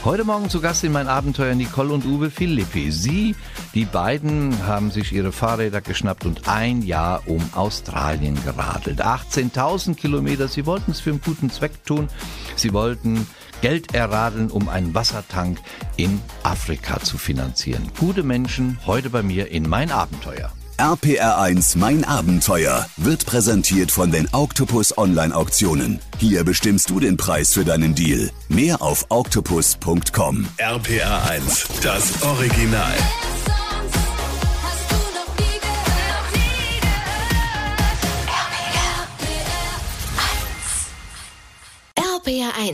Heute 0.02 0.25
Morgen 0.25 0.49
zu 0.49 0.62
Gast 0.62 0.83
in 0.83 0.92
mein 0.92 1.09
Abenteuer 1.09 1.54
Nicole 1.54 1.92
und 1.92 2.07
Uwe 2.07 2.30
Philippi. 2.30 2.90
Sie, 2.90 3.37
die 3.75 3.85
beiden, 3.85 4.66
haben 4.66 4.90
sich 4.90 5.12
ihre 5.12 5.30
Fahrräder 5.30 5.83
geschnappt 5.83 6.25
und 6.25 6.49
ein 6.49 6.80
Jahr 6.80 7.23
um 7.26 7.42
Australien 7.52 8.42
geradelt. 8.42 9.04
18.000 9.04 9.97
Kilometer. 9.97 10.49
Sie 10.49 10.64
wollten 10.64 10.92
es 10.92 11.00
für 11.00 11.11
einen 11.11 11.21
guten 11.21 11.50
Zweck 11.50 11.85
tun. 11.85 12.09
Sie 12.57 12.73
wollten 12.73 13.26
Geld 13.61 13.95
erradeln, 13.95 14.50
um 14.50 14.71
einen 14.71 14.95
Wassertank 14.95 15.59
in 15.99 16.23
Afrika 16.45 17.00
zu 17.00 17.19
finanzieren. 17.19 17.92
Gute 17.99 18.23
Menschen, 18.23 18.78
heute 18.87 19.11
bei 19.11 19.23
mir 19.23 19.50
in 19.50 19.69
mein 19.69 19.90
Abenteuer. 19.90 20.50
RPR1 20.80 21.76
Mein 21.76 22.04
Abenteuer 22.06 22.87
wird 22.96 23.26
präsentiert 23.26 23.90
von 23.90 24.10
den 24.10 24.26
Octopus 24.32 24.96
Online 24.96 25.37
Auktionen. 25.37 25.99
Hier 26.16 26.42
bestimmst 26.42 26.88
du 26.88 26.99
den 26.99 27.18
Preis 27.18 27.52
für 27.52 27.66
deinen 27.66 27.94
Deal. 27.94 28.30
Mehr 28.49 28.80
auf 28.80 29.04
octopus.com. 29.10 30.49
RPR1, 30.56 31.66
das 31.82 32.22
Original. 32.22 32.94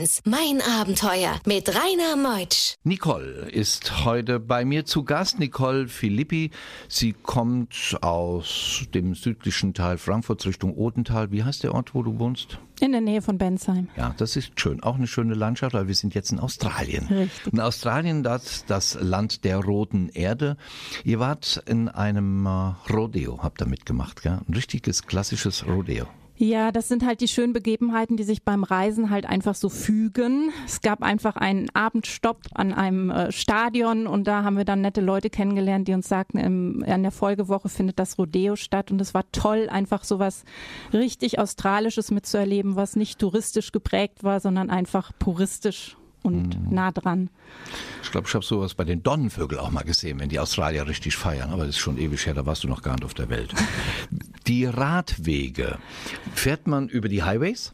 RPR1, 0.06 0.20
mein 0.24 0.60
Abenteuer 0.60 1.40
mit 1.46 1.68
Rainer 1.68 2.16
Meutsch. 2.16 2.76
Nicole 2.84 3.48
ist 3.50 4.04
heute 4.04 4.38
bei 4.38 4.64
mir 4.64 4.84
zu 4.84 5.04
Gast. 5.04 5.38
Nicole 5.38 5.88
Philippi. 5.88 6.50
Sie 6.88 7.12
kommt 7.12 7.96
aus 8.00 8.82
dem 8.94 9.14
südlichen 9.14 9.74
Teil 9.74 9.98
Frankfurts 9.98 10.46
Richtung 10.46 10.74
Odenthal. 10.74 11.32
Wie 11.32 11.42
heißt 11.42 11.64
der 11.64 11.74
Ort, 11.74 11.94
wo 11.94 12.02
du 12.02 12.18
wohnst? 12.18 12.58
In 12.80 12.92
der 12.92 13.00
Nähe 13.00 13.22
von 13.22 13.38
Bensheim. 13.38 13.88
Ja, 13.96 14.14
das 14.18 14.36
ist 14.36 14.60
schön. 14.60 14.82
Auch 14.82 14.96
eine 14.96 15.06
schöne 15.06 15.34
Landschaft, 15.34 15.74
weil 15.74 15.88
wir 15.88 15.94
sind 15.94 16.14
jetzt 16.14 16.30
in 16.30 16.38
Australien. 16.38 17.06
Richtig. 17.06 17.52
In 17.52 17.60
Australien, 17.60 18.22
das 18.22 18.64
das 18.66 18.98
Land 19.00 19.44
der 19.44 19.58
roten 19.58 20.08
Erde. 20.10 20.56
Ihr 21.04 21.18
wart 21.18 21.62
in 21.66 21.88
einem 21.88 22.46
äh, 22.46 22.92
Rodeo, 22.92 23.42
habt 23.42 23.60
ihr 23.62 23.66
mitgemacht, 23.66 24.22
gell? 24.22 24.40
Ein 24.46 24.54
richtiges 24.54 25.04
klassisches 25.04 25.66
Rodeo. 25.66 26.06
Ja, 26.38 26.70
das 26.70 26.88
sind 26.88 27.06
halt 27.06 27.22
die 27.22 27.28
schönen 27.28 27.54
Begebenheiten, 27.54 28.18
die 28.18 28.22
sich 28.22 28.42
beim 28.42 28.62
Reisen 28.62 29.08
halt 29.08 29.24
einfach 29.24 29.54
so 29.54 29.70
fügen. 29.70 30.52
Es 30.66 30.82
gab 30.82 31.02
einfach 31.02 31.36
einen 31.36 31.70
Abendstopp 31.72 32.40
an 32.52 32.74
einem 32.74 33.08
äh, 33.08 33.32
Stadion 33.32 34.06
und 34.06 34.26
da 34.26 34.44
haben 34.44 34.58
wir 34.58 34.66
dann 34.66 34.82
nette 34.82 35.00
Leute 35.00 35.30
kennengelernt, 35.30 35.88
die 35.88 35.94
uns 35.94 36.08
sagten, 36.08 36.36
im, 36.36 36.82
in 36.82 37.02
der 37.02 37.10
Folgewoche 37.10 37.70
findet 37.70 37.98
das 37.98 38.18
Rodeo 38.18 38.54
statt 38.54 38.90
und 38.90 39.00
es 39.00 39.14
war 39.14 39.24
toll, 39.32 39.68
einfach 39.70 40.04
so 40.04 40.18
was 40.18 40.44
richtig 40.92 41.38
Australisches 41.38 42.10
mitzuerleben, 42.10 42.76
was 42.76 42.96
nicht 42.96 43.18
touristisch 43.18 43.72
geprägt 43.72 44.22
war, 44.22 44.38
sondern 44.38 44.68
einfach 44.68 45.12
puristisch 45.18 45.96
und 46.22 46.58
mhm. 46.58 46.74
nah 46.74 46.92
dran. 46.92 47.30
Ich 48.02 48.10
glaube, 48.10 48.26
ich 48.28 48.34
habe 48.34 48.44
sowas 48.44 48.74
bei 48.74 48.84
den 48.84 49.02
Donnenvögeln 49.02 49.60
auch 49.60 49.70
mal 49.70 49.84
gesehen, 49.84 50.20
wenn 50.20 50.28
die 50.28 50.38
Australier 50.38 50.86
richtig 50.86 51.16
feiern. 51.16 51.50
Aber 51.50 51.66
das 51.66 51.76
ist 51.76 51.78
schon 51.78 51.98
ewig 51.98 52.24
her, 52.26 52.34
da 52.34 52.46
warst 52.46 52.64
du 52.64 52.68
noch 52.68 52.82
gar 52.82 52.94
nicht 52.94 53.04
auf 53.04 53.14
der 53.14 53.28
Welt. 53.28 53.52
Die 54.46 54.64
Radwege. 54.64 55.78
Fährt 56.34 56.68
man 56.68 56.88
über 56.88 57.08
die 57.08 57.24
Highways? 57.24 57.72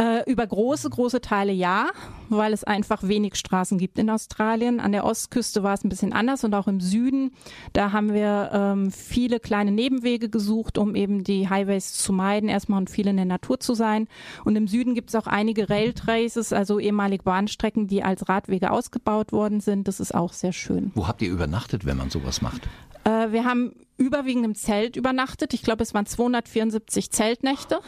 Äh, 0.00 0.30
über 0.30 0.46
große, 0.46 0.88
große 0.90 1.20
Teile 1.20 1.50
ja, 1.50 1.88
weil 2.28 2.52
es 2.52 2.62
einfach 2.62 3.02
wenig 3.02 3.34
Straßen 3.34 3.78
gibt 3.78 3.98
in 3.98 4.10
Australien. 4.10 4.78
An 4.78 4.92
der 4.92 5.04
Ostküste 5.04 5.64
war 5.64 5.74
es 5.74 5.82
ein 5.82 5.88
bisschen 5.88 6.12
anders 6.12 6.44
und 6.44 6.54
auch 6.54 6.68
im 6.68 6.80
Süden. 6.80 7.32
Da 7.72 7.90
haben 7.90 8.14
wir 8.14 8.50
ähm, 8.52 8.92
viele 8.92 9.40
kleine 9.40 9.72
Nebenwege 9.72 10.28
gesucht, 10.28 10.78
um 10.78 10.94
eben 10.94 11.24
die 11.24 11.48
Highways 11.48 11.94
zu 11.94 12.12
meiden, 12.12 12.48
erstmal 12.48 12.78
und 12.78 12.90
viel 12.90 13.08
in 13.08 13.16
der 13.16 13.24
Natur 13.24 13.58
zu 13.58 13.74
sein. 13.74 14.06
Und 14.44 14.54
im 14.54 14.68
Süden 14.68 14.94
gibt 14.94 15.08
es 15.08 15.16
auch 15.16 15.26
einige 15.26 15.68
Railtraces, 15.68 16.52
also 16.52 16.78
ehemalige 16.78 17.24
Bahnstrecken, 17.24 17.88
die 17.88 18.04
als 18.04 18.28
Radwege 18.28 18.70
ausgebaut 18.70 19.32
worden 19.32 19.58
sind. 19.58 19.88
Das 19.88 19.98
ist 19.98 20.14
auch 20.14 20.32
sehr 20.32 20.52
schön. 20.52 20.92
Wo 20.94 21.08
habt 21.08 21.22
ihr 21.22 21.30
übernachtet, 21.30 21.84
wenn 21.86 21.96
man 21.96 22.10
sowas 22.10 22.40
macht? 22.40 22.68
Äh, 23.02 23.32
wir 23.32 23.44
haben 23.44 23.72
überwiegend 23.96 24.44
im 24.44 24.54
Zelt 24.54 24.94
übernachtet. 24.94 25.54
Ich 25.54 25.62
glaube, 25.62 25.82
es 25.82 25.92
waren 25.92 26.06
274 26.06 27.10
Zeltnächte 27.10 27.80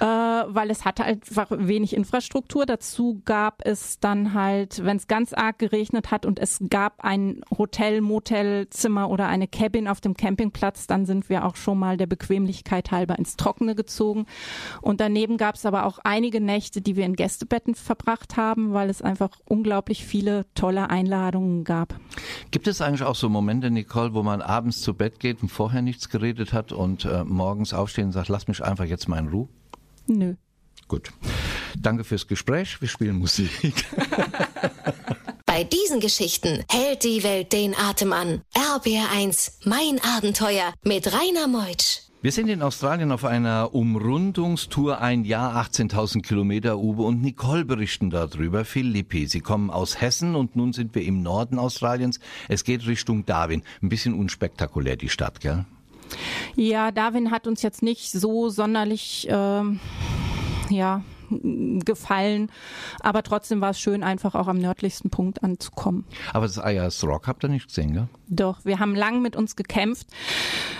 äh, 0.00 0.04
weil 0.04 0.70
es 0.70 0.84
hatte 0.84 1.04
einfach 1.04 1.48
wenig 1.50 1.94
Infrastruktur. 1.94 2.66
Dazu 2.66 3.22
gab 3.24 3.64
es 3.64 4.00
dann 4.00 4.34
halt, 4.34 4.84
wenn 4.84 4.96
es 4.96 5.06
ganz 5.06 5.32
arg 5.32 5.58
geregnet 5.58 6.10
hat 6.10 6.26
und 6.26 6.38
es 6.38 6.60
gab 6.70 7.04
ein 7.04 7.40
Hotel, 7.56 8.00
Motelzimmer 8.00 9.10
oder 9.10 9.28
eine 9.28 9.48
Cabin 9.48 9.88
auf 9.88 10.00
dem 10.00 10.16
Campingplatz, 10.16 10.86
dann 10.86 11.06
sind 11.06 11.28
wir 11.28 11.44
auch 11.44 11.56
schon 11.56 11.78
mal 11.78 11.96
der 11.96 12.06
Bequemlichkeit 12.06 12.90
halber 12.90 13.18
ins 13.18 13.36
Trockene 13.36 13.74
gezogen. 13.74 14.26
Und 14.82 15.00
daneben 15.00 15.36
gab 15.36 15.54
es 15.56 15.66
aber 15.66 15.86
auch 15.86 15.98
einige 16.04 16.40
Nächte, 16.40 16.80
die 16.80 16.96
wir 16.96 17.04
in 17.04 17.16
Gästebetten 17.16 17.74
verbracht 17.74 18.36
haben, 18.36 18.72
weil 18.72 18.90
es 18.90 19.02
einfach 19.02 19.30
unglaublich 19.44 20.04
viele 20.04 20.46
tolle 20.54 20.90
Einladungen 20.90 21.64
gab. 21.64 21.94
Gibt 22.50 22.66
es 22.66 22.80
eigentlich 22.80 23.02
auch 23.02 23.14
so 23.14 23.28
Momente, 23.28 23.70
Nicole, 23.70 24.14
wo 24.14 24.22
man 24.22 24.42
abends 24.42 24.80
zu 24.80 24.94
Bett 24.94 25.20
geht 25.20 25.42
und 25.42 25.48
vorher 25.48 25.82
nichts 25.82 26.08
geredet 26.08 26.52
hat 26.52 26.72
und 26.72 27.04
äh, 27.04 27.24
morgens 27.24 27.74
aufstehen 27.74 28.06
und 28.06 28.12
sagt, 28.12 28.28
lass 28.28 28.48
mich 28.48 28.62
einfach 28.64 28.84
jetzt 28.84 29.08
mal 29.08 29.18
in 29.18 29.28
Ruhe? 29.28 29.45
Nö. 30.06 30.34
Gut. 30.88 31.10
Danke 31.76 32.04
fürs 32.04 32.26
Gespräch. 32.26 32.80
Wir 32.80 32.88
spielen 32.88 33.16
Musik. 33.16 33.84
Bei 35.46 35.64
diesen 35.64 36.00
Geschichten 36.00 36.64
hält 36.70 37.04
die 37.04 37.22
Welt 37.22 37.52
den 37.52 37.74
Atem 37.74 38.12
an. 38.12 38.42
RBR1, 38.54 39.52
mein 39.64 40.00
Abenteuer 40.02 40.74
mit 40.84 41.12
Rainer 41.12 41.48
Meutsch. 41.48 42.02
Wir 42.22 42.32
sind 42.32 42.48
in 42.48 42.62
Australien 42.62 43.12
auf 43.12 43.24
einer 43.24 43.72
Umrundungstour, 43.74 45.00
ein 45.00 45.24
Jahr 45.24 45.54
18.000 45.64 46.22
Kilometer, 46.22 46.78
Uwe 46.78 47.02
und 47.02 47.22
Nicole 47.22 47.64
berichten 47.64 48.10
darüber. 48.10 48.64
Philippi, 48.64 49.28
sie 49.28 49.40
kommen 49.40 49.70
aus 49.70 50.00
Hessen 50.00 50.34
und 50.34 50.56
nun 50.56 50.72
sind 50.72 50.94
wir 50.94 51.02
im 51.04 51.22
Norden 51.22 51.58
Australiens. 51.58 52.18
Es 52.48 52.64
geht 52.64 52.86
Richtung 52.86 53.26
Darwin. 53.26 53.62
Ein 53.80 53.88
bisschen 53.88 54.14
unspektakulär 54.14 54.96
die 54.96 55.08
Stadt, 55.08 55.40
gell? 55.40 55.66
Ja, 56.54 56.90
Darwin 56.90 57.30
hat 57.30 57.46
uns 57.46 57.62
jetzt 57.62 57.82
nicht 57.82 58.10
so 58.10 58.48
sonderlich, 58.48 59.28
äh, 59.28 59.62
ja, 60.70 61.02
gefallen. 61.30 62.50
Aber 63.00 63.22
trotzdem 63.22 63.60
war 63.60 63.70
es 63.70 63.80
schön, 63.80 64.02
einfach 64.02 64.34
auch 64.34 64.46
am 64.46 64.58
nördlichsten 64.58 65.10
Punkt 65.10 65.42
anzukommen. 65.42 66.04
Aber 66.32 66.46
das 66.46 66.58
Ayers 66.58 67.02
Rock 67.04 67.26
habt 67.26 67.44
ihr 67.44 67.48
nicht 67.48 67.68
gesehen, 67.68 67.92
gell? 67.92 68.08
Doch, 68.28 68.64
wir 68.64 68.80
haben 68.80 68.96
lang 68.96 69.22
mit 69.22 69.36
uns 69.36 69.54
gekämpft, 69.54 70.08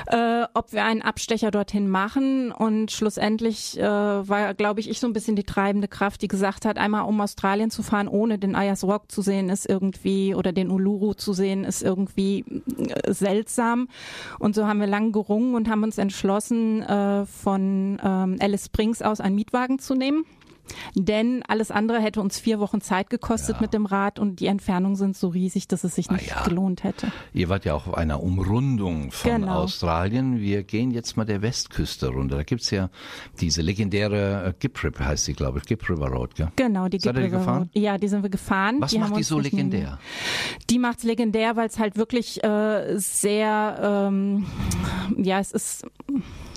äh, 0.07 0.45
ob 0.55 0.73
wir 0.73 0.85
einen 0.85 1.03
Abstecher 1.03 1.53
dorthin 1.53 1.89
machen. 1.89 2.51
Und 2.51 2.91
schlussendlich 2.91 3.79
äh, 3.79 3.83
war, 3.83 4.55
glaube 4.55 4.81
ich, 4.81 4.91
ich 4.91 4.99
so 4.99 5.07
ein 5.07 5.13
bisschen 5.13 5.37
die 5.37 5.45
treibende 5.45 5.87
Kraft, 5.87 6.23
die 6.23 6.29
gesagt 6.29 6.65
hat, 6.65 6.77
einmal 6.77 7.03
um 7.03 7.21
Australien 7.21 7.71
zu 7.71 7.85
fahren, 7.85 8.09
ohne 8.09 8.39
den 8.39 8.57
Ayers 8.57 8.83
Rock 8.83 9.13
zu 9.13 9.23
sehen, 9.23 9.49
ist 9.49 9.69
irgendwie, 9.69 10.35
oder 10.35 10.53
den 10.53 10.71
Uluru 10.71 11.15
zu 11.15 11.33
sehen, 11.33 11.63
ist 11.63 11.83
irgendwie 11.83 12.45
äh, 12.79 13.13
seltsam. 13.13 13.89
Und 14.41 14.57
so 14.57 14.67
haben 14.67 14.81
wir 14.81 14.89
lang 14.89 15.13
gerungen 15.13 15.55
und 15.55 15.69
haben 15.69 15.85
uns 15.85 15.99
entschlossen, 15.99 16.83
äh, 16.83 17.27
von 17.27 18.01
ähm, 18.03 18.37
Alice 18.41 18.67
Springs 18.67 19.03
aus 19.03 19.21
einen 19.21 19.37
Mietwagen 19.37 19.79
zu 19.79 19.95
nehmen. 19.95 20.25
Denn 20.95 21.43
alles 21.47 21.71
andere 21.71 22.01
hätte 22.01 22.21
uns 22.21 22.39
vier 22.39 22.59
Wochen 22.59 22.81
Zeit 22.81 23.11
gekostet 23.11 23.57
ja. 23.57 23.63
mit 23.63 23.75
dem 23.75 23.87
Rad 23.87 24.19
und 24.19 24.41
die 24.41 24.47
Entfernungen 24.47 24.97
sind 24.97 25.17
so 25.17 25.29
riesig, 25.29 25.69
dass 25.69 25.85
es 25.85 25.95
sich 25.95 26.11
nicht 26.11 26.29
ja. 26.29 26.43
gelohnt 26.45 26.85
hätte. 26.85 27.13
Ihr 27.33 27.49
wart 27.49 27.65
ja 27.65 27.75
auch 27.75 27.87
auf 27.87 27.95
einer 27.95 28.23
Umrundung 28.23 29.11
von 29.11 29.31
genau. 29.31 29.63
Australien. 29.63 30.41
Wir 30.41 30.63
gehen 30.63 30.91
jetzt 30.91 31.17
mal 31.17 31.25
der 31.25 31.43
Westküste 31.43 32.09
runter. 32.09 32.37
Da 32.37 32.43
gibt's 32.43 32.71
ja 32.71 32.91
diese 33.41 33.63
legendäre 33.63 34.47
äh, 34.49 34.53
Gip 34.59 34.83
Rip, 34.83 34.99
heißt 34.99 35.25
sie, 35.25 35.35
glaube 35.35 35.59
ich, 35.59 35.65
Gip 35.65 35.89
River 35.89 36.09
Road. 36.09 36.35
Gell? 36.35 36.49
Genau, 36.57 36.89
die 36.89 36.99
Gip 36.99 37.17
River 37.17 37.45
Road. 37.45 37.69
Ja, 37.75 37.99
die 37.99 38.09
sind 38.09 38.23
wir 38.23 38.31
gefahren. 38.31 38.81
Was 38.81 38.91
die 38.91 38.99
macht 38.99 39.17
die 39.17 39.23
so 39.23 39.39
legendär? 39.39 39.99
Die 40.71 40.79
macht's 40.79 41.05
legendär, 41.05 41.57
weil 41.57 41.69
es 41.69 41.79
halt 41.79 41.97
wirklich 41.97 42.43
äh, 42.43 42.97
sehr, 42.97 44.09
ähm, 44.09 44.47
ja, 45.17 45.39
es 45.39 45.53
ist 45.53 45.87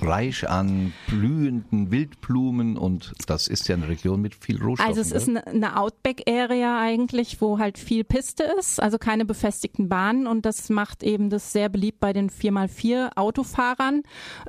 reich 0.03 0.49
an 0.49 0.93
blühenden 1.07 1.91
Wildblumen 1.91 2.77
und 2.77 3.13
das 3.27 3.47
ist 3.47 3.67
ja 3.67 3.75
eine 3.75 3.87
Region 3.87 4.21
mit 4.21 4.35
viel 4.35 4.61
Rohstoffen. 4.61 4.89
Also 4.89 5.01
es 5.01 5.11
ist 5.11 5.29
eine 5.29 5.77
Outback-Area 5.77 6.79
eigentlich, 6.79 7.41
wo 7.41 7.59
halt 7.59 7.77
viel 7.77 8.03
Piste 8.03 8.43
ist, 8.59 8.81
also 8.81 8.97
keine 8.97 9.25
befestigten 9.25 9.89
Bahnen 9.89 10.27
und 10.27 10.45
das 10.45 10.69
macht 10.69 11.03
eben 11.03 11.29
das 11.29 11.51
sehr 11.51 11.69
beliebt 11.69 11.99
bei 11.99 12.13
den 12.13 12.29
4x4 12.29 13.17
Autofahrern. 13.17 14.03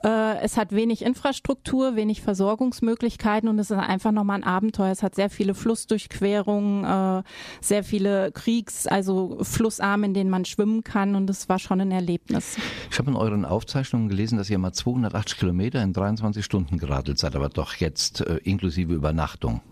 Äh, 0.05 0.39
es 0.41 0.57
hat 0.57 0.73
wenig 0.73 1.03
Infrastruktur, 1.03 1.97
wenig 1.97 2.23
Versorgungsmöglichkeiten 2.23 3.49
und 3.49 3.59
es 3.59 3.71
ist 3.71 3.79
einfach 3.79 4.13
nochmal 4.13 4.37
ein 4.37 4.45
Abenteuer. 4.45 4.93
Es 4.93 5.03
hat 5.03 5.15
sehr 5.15 5.31
viele 5.31 5.55
Flussdurchquerungen, 5.55 6.85
äh, 6.85 7.23
sehr 7.61 7.85
viele 7.85 8.33
Kriegs-, 8.33 8.87
also 8.87 9.39
Flussarme, 9.43 10.07
in 10.07 10.15
denen 10.15 10.31
man 10.31 10.45
schwimmen 10.45 10.85
kann 10.85 11.15
und 11.15 11.29
es 11.31 11.49
war 11.49 11.59
schon 11.59 11.81
ein 11.81 11.91
Erlebnis. 11.91 12.57
Ich 12.91 12.99
habe 12.99 13.11
in 13.11 13.17
euren 13.17 13.45
Aufzeichnungen 13.45 14.09
gelesen, 14.09 14.39
dass 14.39 14.51
ihr 14.51 14.59
mal 14.59 14.73
280 14.73 15.40
Kilometer 15.41 15.83
in 15.83 15.95
23 15.95 16.45
Stunden 16.45 16.79
geradelt 16.79 17.19
seid, 17.19 17.35
aber 17.35 17.49
doch 17.49 17.75
jetzt 17.75 18.21
äh, 18.21 18.37
inklusive 18.45 18.93
Übernachtung. 18.93 19.63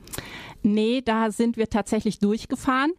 Nee, 0.62 1.02
da 1.04 1.30
sind 1.30 1.56
wir 1.56 1.68
tatsächlich 1.68 2.18
durchgefahren. 2.18 2.92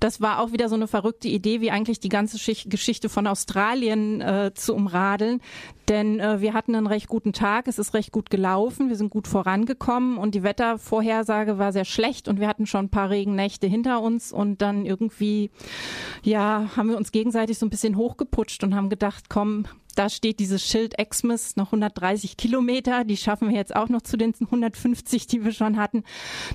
Das 0.00 0.22
war 0.22 0.40
auch 0.40 0.52
wieder 0.52 0.68
so 0.68 0.76
eine 0.76 0.86
verrückte 0.86 1.28
Idee, 1.28 1.60
wie 1.60 1.70
eigentlich 1.70 2.00
die 2.00 2.08
ganze 2.08 2.38
Geschichte 2.68 3.08
von 3.10 3.26
Australien 3.26 4.22
äh, 4.22 4.52
zu 4.54 4.74
umradeln. 4.74 5.40
Denn 5.88 6.20
äh, 6.20 6.40
wir 6.40 6.54
hatten 6.54 6.74
einen 6.74 6.86
recht 6.86 7.08
guten 7.08 7.32
Tag, 7.32 7.68
es 7.68 7.78
ist 7.78 7.92
recht 7.92 8.12
gut 8.12 8.30
gelaufen, 8.30 8.88
wir 8.88 8.96
sind 8.96 9.10
gut 9.10 9.28
vorangekommen 9.28 10.16
und 10.16 10.34
die 10.34 10.42
Wettervorhersage 10.42 11.58
war 11.58 11.72
sehr 11.72 11.84
schlecht 11.84 12.28
und 12.28 12.40
wir 12.40 12.48
hatten 12.48 12.66
schon 12.66 12.86
ein 12.86 12.90
paar 12.90 13.10
Regennächte 13.10 13.66
hinter 13.66 14.00
uns 14.00 14.32
und 14.32 14.62
dann 14.62 14.86
irgendwie, 14.86 15.50
ja, 16.22 16.70
haben 16.76 16.88
wir 16.88 16.96
uns 16.96 17.12
gegenseitig 17.12 17.58
so 17.58 17.66
ein 17.66 17.70
bisschen 17.70 17.96
hochgeputscht 17.96 18.64
und 18.64 18.74
haben 18.74 18.88
gedacht, 18.88 19.24
komm, 19.28 19.66
da 19.94 20.08
steht 20.08 20.40
dieses 20.40 20.66
Schild 20.66 20.98
Exmouth 20.98 21.56
noch 21.56 21.66
130 21.66 22.36
Kilometer. 22.36 23.04
Die 23.04 23.16
schaffen 23.16 23.48
wir 23.48 23.56
jetzt 23.56 23.74
auch 23.74 23.88
noch 23.88 24.02
zu 24.02 24.16
den 24.16 24.34
150, 24.34 25.26
die 25.26 25.44
wir 25.44 25.52
schon 25.52 25.76
hatten. 25.76 26.04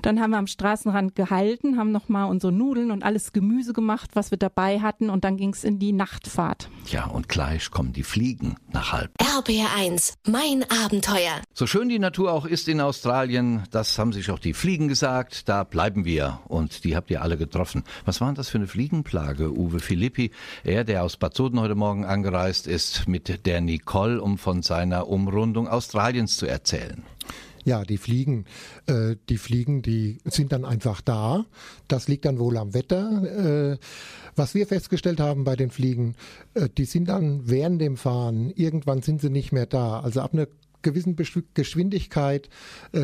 Dann 0.02 0.20
haben 0.20 0.32
wir 0.32 0.38
am 0.38 0.48
Straßenrand 0.48 1.16
gehalten, 1.16 1.78
haben 1.78 1.92
nochmal 1.92 2.30
unsere 2.30 2.52
Nudeln 2.52 2.92
und 2.92 3.04
alles 3.04 3.34
Gemüse 3.34 3.74
gemacht, 3.74 4.12
was 4.14 4.32
wir 4.32 4.38
dabei 4.38 4.80
hatten. 4.80 5.10
Und 5.10 5.24
dann 5.24 5.38
ging 5.38 5.54
es 5.54 5.64
in 5.64 5.80
die 5.80 5.94
Nachtfahrt. 5.94 6.70
Ja, 6.88 7.06
und 7.06 7.30
gleich 7.30 7.70
kommen 7.72 7.94
die 7.94 8.04
Fliegen 8.04 8.56
nach 8.72 8.94
halb. 8.94 9.12
RBR1, 9.22 10.14
mein 10.28 10.66
Abenteuer. 10.84 11.42
So 11.54 11.68
schön 11.68 11.90
die 11.90 12.00
Natur 12.00 12.32
auch 12.32 12.46
ist 12.46 12.68
in 12.68 12.82
Australien, 12.82 13.64
das 13.72 14.00
haben 14.00 14.14
sich 14.14 14.32
auch 14.32 14.40
die 14.40 14.54
Fliegen 14.54 14.88
gesagt. 14.88 15.48
Da 15.50 15.64
bleiben 15.64 16.06
wir. 16.06 16.40
Und 16.48 16.84
die 16.84 16.96
habt 16.96 17.12
ihr 17.12 17.22
alle 17.22 17.38
getroffen. 17.38 17.84
Was 18.06 18.22
war 18.22 18.28
denn 18.28 18.36
das 18.36 18.50
für 18.50 18.58
eine 18.58 18.68
Fliegenplage, 18.68 19.52
Uwe 19.52 19.80
Filippi? 19.80 20.32
Er, 20.64 20.84
der 20.84 21.04
aus 21.04 21.18
Bad 21.18 21.36
Soden 21.36 21.60
heute 21.60 21.76
Morgen 21.76 22.06
angereist 22.06 22.68
ist, 22.68 23.08
mit 23.08 23.27
der 23.36 23.60
Nicole, 23.62 24.22
um 24.22 24.38
von 24.38 24.62
seiner 24.62 25.10
Umrundung 25.10 25.68
Australiens 25.68 26.38
zu 26.38 26.46
erzählen. 26.46 27.04
Ja, 27.68 27.84
die 27.84 27.98
Fliegen, 27.98 28.46
äh, 28.86 29.18
die 29.28 29.38
Fliegen, 29.38 29.82
die 29.82 30.20
sind 30.24 30.54
dann 30.54 30.64
einfach 30.64 31.02
da. 31.02 31.46
Das 31.90 32.08
liegt 32.08 32.24
dann 32.24 32.40
wohl 32.40 32.56
am 32.56 32.74
Wetter. 32.74 33.74
Äh, 33.74 33.78
was 34.38 34.56
wir 34.56 34.66
festgestellt 34.68 35.20
haben 35.20 35.44
bei 35.44 35.58
den 35.58 35.70
Fliegen, 35.70 36.16
äh, 36.54 36.70
die 36.70 36.86
sind 36.86 37.10
dann 37.10 37.50
während 37.50 37.82
dem 37.82 37.98
Fahren, 37.98 38.52
irgendwann 38.52 39.02
sind 39.02 39.20
sie 39.20 39.30
nicht 39.30 39.52
mehr 39.52 39.66
da. 39.66 40.00
Also 40.00 40.22
ab 40.22 40.34
einer 40.34 40.48
gewissen 40.82 41.18
Geschwindigkeit 41.54 42.48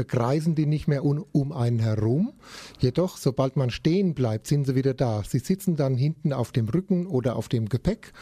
kreisen 0.08 0.56
die 0.56 0.68
nicht 0.68 0.88
mehr 0.88 1.04
um 1.04 1.52
einen 1.52 1.80
herum. 1.80 2.32
Jedoch, 2.80 3.18
sobald 3.18 3.58
man 3.58 3.72
stehen 3.72 4.14
bleibt, 4.14 4.48
sind 4.48 4.66
sie 4.66 4.76
wieder 4.76 4.94
da. 4.94 5.24
Sie 5.28 5.40
sitzen 5.40 5.76
dann 5.76 5.98
hinten 5.98 6.32
auf 6.32 6.54
dem 6.54 6.70
Rücken 6.70 7.08
oder 7.08 7.36
auf 7.36 7.50
dem 7.50 7.68
Gepäck 7.68 8.14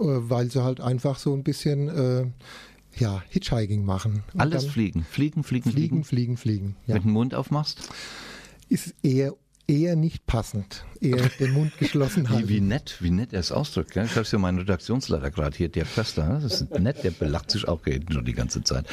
weil 0.00 0.50
sie 0.50 0.62
halt 0.62 0.80
einfach 0.80 1.18
so 1.18 1.34
ein 1.34 1.42
bisschen 1.42 1.88
äh, 1.88 2.26
ja, 2.96 3.22
Hitchhiking 3.28 3.84
machen. 3.84 4.22
Und 4.32 4.40
Alles 4.40 4.64
fliegen. 4.66 5.04
Fliegen, 5.08 5.44
fliegen, 5.44 5.70
fliegen. 5.70 6.04
Fliegen, 6.04 6.06
fliegen, 6.36 6.36
fliegen. 6.36 6.76
Ja. 6.86 6.94
Mit 6.94 7.04
dem 7.04 7.12
Mund 7.12 7.34
aufmachst? 7.34 7.88
Ist 8.68 8.94
eher 9.02 9.34
eher 9.66 9.96
nicht 9.96 10.26
passend. 10.26 10.84
Eher 11.00 11.28
den 11.38 11.52
Mund 11.52 11.78
geschlossen 11.78 12.28
halten. 12.30 12.48
Wie, 12.48 12.56
wie 12.56 12.60
nett, 12.60 12.96
wie 13.00 13.10
nett 13.10 13.32
er 13.32 13.40
es 13.40 13.52
ausdrückt. 13.52 13.92
Gell? 13.92 14.04
Ich 14.04 14.16
habe 14.16 14.26
ja 14.28 14.38
meinen 14.38 14.58
Redaktionsleiter 14.58 15.30
gerade 15.30 15.56
hier, 15.56 15.68
der 15.68 15.84
Köster. 15.84 16.26
Ne? 16.26 16.40
Das 16.42 16.60
ist 16.60 16.76
nett, 16.78 17.04
der 17.04 17.12
belacht 17.12 17.52
sich 17.52 17.68
auch 17.68 17.80
schon 17.84 18.24
die 18.24 18.32
ganze 18.32 18.64
Zeit. 18.64 18.86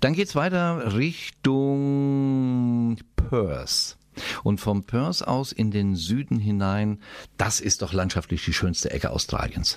Dann 0.00 0.14
geht's 0.14 0.34
weiter 0.34 0.96
Richtung 0.96 2.96
Perth. 3.14 3.96
Und 4.42 4.60
vom 4.60 4.84
Perth 4.84 5.26
aus 5.26 5.52
in 5.52 5.70
den 5.70 5.94
Süden 5.94 6.38
hinein, 6.38 6.98
das 7.38 7.60
ist 7.60 7.82
doch 7.82 7.92
landschaftlich 7.92 8.44
die 8.44 8.52
schönste 8.52 8.90
Ecke 8.90 9.10
Australiens 9.10 9.76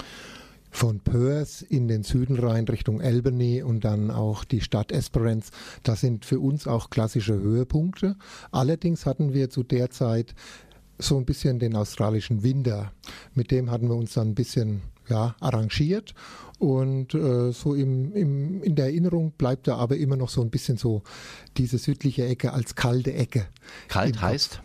von 0.75 0.99
Perth 0.99 1.61
in 1.69 1.87
den 1.87 2.03
Süden 2.03 2.37
rein 2.37 2.65
Richtung 2.65 3.01
Albany 3.01 3.63
und 3.63 3.85
dann 3.85 4.11
auch 4.11 4.43
die 4.43 4.59
Stadt 4.59 4.91
Esperance. 4.91 5.51
Das 5.83 6.01
sind 6.01 6.25
für 6.25 6.39
uns 6.39 6.67
auch 6.67 6.89
klassische 6.89 7.33
Höhepunkte. 7.33 8.17
Allerdings 8.51 9.05
hatten 9.05 9.33
wir 9.33 9.49
zu 9.49 9.63
der 9.63 9.89
Zeit 9.89 10.35
so 10.99 11.17
ein 11.17 11.25
bisschen 11.25 11.59
den 11.59 11.75
australischen 11.75 12.43
Winter. 12.43 12.91
Mit 13.33 13.51
dem 13.51 13.71
hatten 13.71 13.87
wir 13.87 13.95
uns 13.95 14.13
dann 14.13 14.29
ein 14.29 14.35
bisschen 14.35 14.81
ja, 15.07 15.35
arrangiert 15.39 16.13
und 16.59 17.13
äh, 17.13 17.51
so 17.51 17.73
im, 17.73 18.13
im, 18.13 18.61
in 18.63 18.75
der 18.75 18.85
Erinnerung 18.85 19.31
bleibt 19.37 19.67
da 19.67 19.77
aber 19.77 19.97
immer 19.97 20.17
noch 20.17 20.29
so 20.29 20.41
ein 20.41 20.49
bisschen 20.49 20.77
so 20.77 21.03
diese 21.57 21.77
südliche 21.77 22.25
Ecke 22.25 22.51
als 22.51 22.75
kalte 22.75 23.13
Ecke. 23.13 23.47
Kalt 23.87 24.21
heißt? 24.21 24.61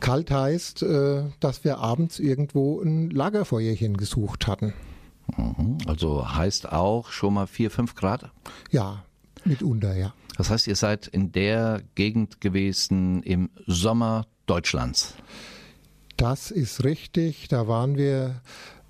Kalt 0.00 0.30
heißt, 0.30 0.82
äh, 0.82 1.24
dass 1.38 1.64
wir 1.64 1.78
abends 1.78 2.18
irgendwo 2.18 2.80
ein 2.80 3.10
Lagerfeuerchen 3.10 3.96
gesucht 3.96 4.46
hatten. 4.46 4.74
Mhm. 5.36 5.78
Also 5.86 6.34
heißt 6.34 6.70
auch 6.72 7.10
schon 7.10 7.34
mal 7.34 7.46
4, 7.46 7.70
5 7.70 7.94
Grad? 7.94 8.30
Ja, 8.70 9.04
mitunter, 9.44 9.94
ja. 9.96 10.14
Das 10.36 10.50
heißt, 10.50 10.66
ihr 10.66 10.76
seid 10.76 11.06
in 11.06 11.32
der 11.32 11.82
Gegend 11.94 12.40
gewesen 12.40 13.22
im 13.22 13.50
Sommer 13.66 14.26
Deutschlands. 14.46 15.14
Das 16.16 16.50
ist 16.50 16.84
richtig. 16.84 17.48
Da 17.48 17.68
waren 17.68 17.96
wir 17.96 18.40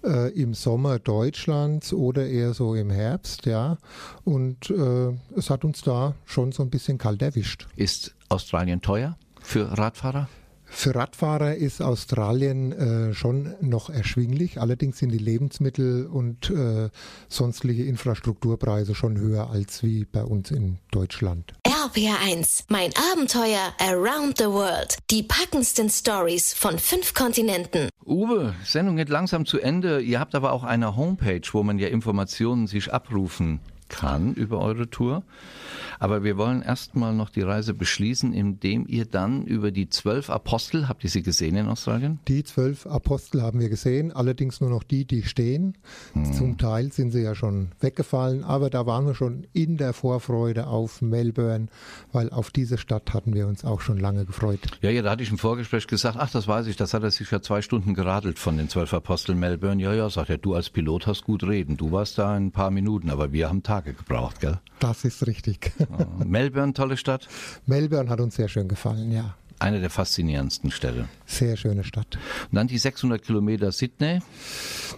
äh, 0.04 0.30
im 0.32 0.54
Sommer 0.54 0.98
Deutschlands 0.98 1.92
oder 1.92 2.26
eher 2.26 2.54
so 2.54 2.74
im 2.74 2.90
Herbst, 2.90 3.46
ja. 3.46 3.78
Und 4.24 4.70
äh, 4.70 5.12
es 5.36 5.50
hat 5.50 5.64
uns 5.64 5.82
da 5.82 6.14
schon 6.24 6.52
so 6.52 6.62
ein 6.62 6.70
bisschen 6.70 6.98
kalt 6.98 7.22
erwischt. 7.22 7.66
Ist 7.76 8.14
Australien 8.28 8.80
teuer 8.80 9.16
für 9.40 9.76
Radfahrer? 9.76 10.28
Für 10.76 10.94
Radfahrer 10.96 11.54
ist 11.54 11.80
Australien 11.80 12.72
äh, 12.72 13.14
schon 13.14 13.54
noch 13.60 13.90
erschwinglich. 13.90 14.60
Allerdings 14.60 14.98
sind 14.98 15.12
die 15.12 15.18
Lebensmittel 15.18 16.06
und 16.06 16.50
äh, 16.50 16.90
sonstige 17.28 17.84
Infrastrukturpreise 17.84 18.94
schon 18.94 19.16
höher 19.16 19.48
als 19.50 19.82
wie 19.84 20.04
bei 20.04 20.22
uns 20.22 20.50
in 20.50 20.78
Deutschland. 20.90 21.54
RPR1, 21.64 22.64
mein 22.68 22.90
Abenteuer 23.12 23.72
around 23.78 24.36
the 24.38 24.46
world. 24.46 24.98
Die 25.10 25.22
packendsten 25.22 25.88
Stories 25.88 26.52
von 26.52 26.78
fünf 26.78 27.14
Kontinenten. 27.14 27.88
Uwe, 28.04 28.54
Sendung 28.64 28.96
geht 28.96 29.08
langsam 29.08 29.46
zu 29.46 29.60
Ende. 29.60 30.00
Ihr 30.00 30.18
habt 30.18 30.34
aber 30.34 30.52
auch 30.52 30.64
eine 30.64 30.96
Homepage, 30.96 31.48
wo 31.52 31.62
man 31.62 31.78
ja 31.78 31.88
Informationen 31.88 32.66
sich 32.66 32.92
abrufen 32.92 33.60
kann 33.88 34.34
über 34.34 34.60
eure 34.60 34.88
Tour. 34.88 35.22
Aber 35.98 36.24
wir 36.24 36.36
wollen 36.36 36.62
erstmal 36.62 37.14
noch 37.14 37.30
die 37.30 37.42
Reise 37.42 37.74
beschließen, 37.74 38.32
indem 38.32 38.86
ihr 38.86 39.04
dann 39.04 39.44
über 39.46 39.70
die 39.70 39.88
zwölf 39.88 40.30
Apostel, 40.30 40.88
habt 40.88 41.04
ihr 41.04 41.10
sie 41.10 41.22
gesehen 41.22 41.56
in 41.56 41.68
Australien? 41.68 42.18
Die 42.28 42.44
zwölf 42.44 42.86
Apostel 42.86 43.42
haben 43.42 43.60
wir 43.60 43.68
gesehen, 43.68 44.12
allerdings 44.12 44.60
nur 44.60 44.70
noch 44.70 44.82
die, 44.82 45.04
die 45.04 45.22
stehen. 45.22 45.76
Hm. 46.12 46.32
Zum 46.32 46.58
Teil 46.58 46.92
sind 46.92 47.12
sie 47.12 47.22
ja 47.22 47.34
schon 47.34 47.72
weggefallen, 47.80 48.44
aber 48.44 48.70
da 48.70 48.86
waren 48.86 49.06
wir 49.06 49.14
schon 49.14 49.46
in 49.52 49.76
der 49.76 49.92
Vorfreude 49.92 50.66
auf 50.66 51.00
Melbourne, 51.00 51.68
weil 52.12 52.30
auf 52.30 52.50
diese 52.50 52.78
Stadt 52.78 53.14
hatten 53.14 53.34
wir 53.34 53.46
uns 53.46 53.64
auch 53.64 53.80
schon 53.80 53.98
lange 53.98 54.24
gefreut. 54.24 54.60
Ja, 54.82 54.90
ja, 54.90 55.02
da 55.02 55.10
hatte 55.10 55.22
ich 55.22 55.30
im 55.30 55.38
Vorgespräch 55.38 55.86
gesagt, 55.86 56.16
ach, 56.18 56.30
das 56.30 56.48
weiß 56.48 56.66
ich, 56.66 56.76
das 56.76 56.94
hat 56.94 57.02
er 57.02 57.10
sich 57.10 57.30
ja 57.30 57.40
zwei 57.40 57.62
Stunden 57.62 57.94
geradelt 57.94 58.38
von 58.38 58.56
den 58.56 58.68
zwölf 58.68 58.92
Aposteln 58.92 59.38
Melbourne. 59.38 59.82
Ja, 59.82 59.94
ja, 59.94 60.10
sagt 60.10 60.30
er, 60.30 60.38
du 60.38 60.54
als 60.54 60.70
Pilot 60.70 61.06
hast 61.06 61.24
gut 61.24 61.44
reden. 61.44 61.76
Du 61.76 61.92
warst 61.92 62.18
da 62.18 62.36
in 62.36 62.46
ein 62.46 62.52
paar 62.52 62.70
Minuten, 62.70 63.10
aber 63.10 63.32
wir 63.32 63.48
haben 63.48 63.62
Tage 63.74 63.94
gebraucht, 63.94 64.38
gell? 64.38 64.60
Das 64.78 65.04
ist 65.04 65.26
richtig. 65.26 65.72
Melbourne, 66.24 66.74
tolle 66.74 66.96
Stadt? 66.96 67.26
Melbourne 67.66 68.08
hat 68.08 68.20
uns 68.20 68.36
sehr 68.36 68.46
schön 68.46 68.68
gefallen, 68.68 69.10
ja. 69.10 69.34
Eine 69.58 69.80
der 69.80 69.90
faszinierendsten 69.90 70.70
Städte. 70.70 71.08
Sehr 71.26 71.56
schöne 71.56 71.82
Stadt. 71.82 72.18
Und 72.50 72.54
dann 72.54 72.68
die 72.68 72.78
600 72.78 73.20
Kilometer 73.20 73.72
Sydney. 73.72 74.20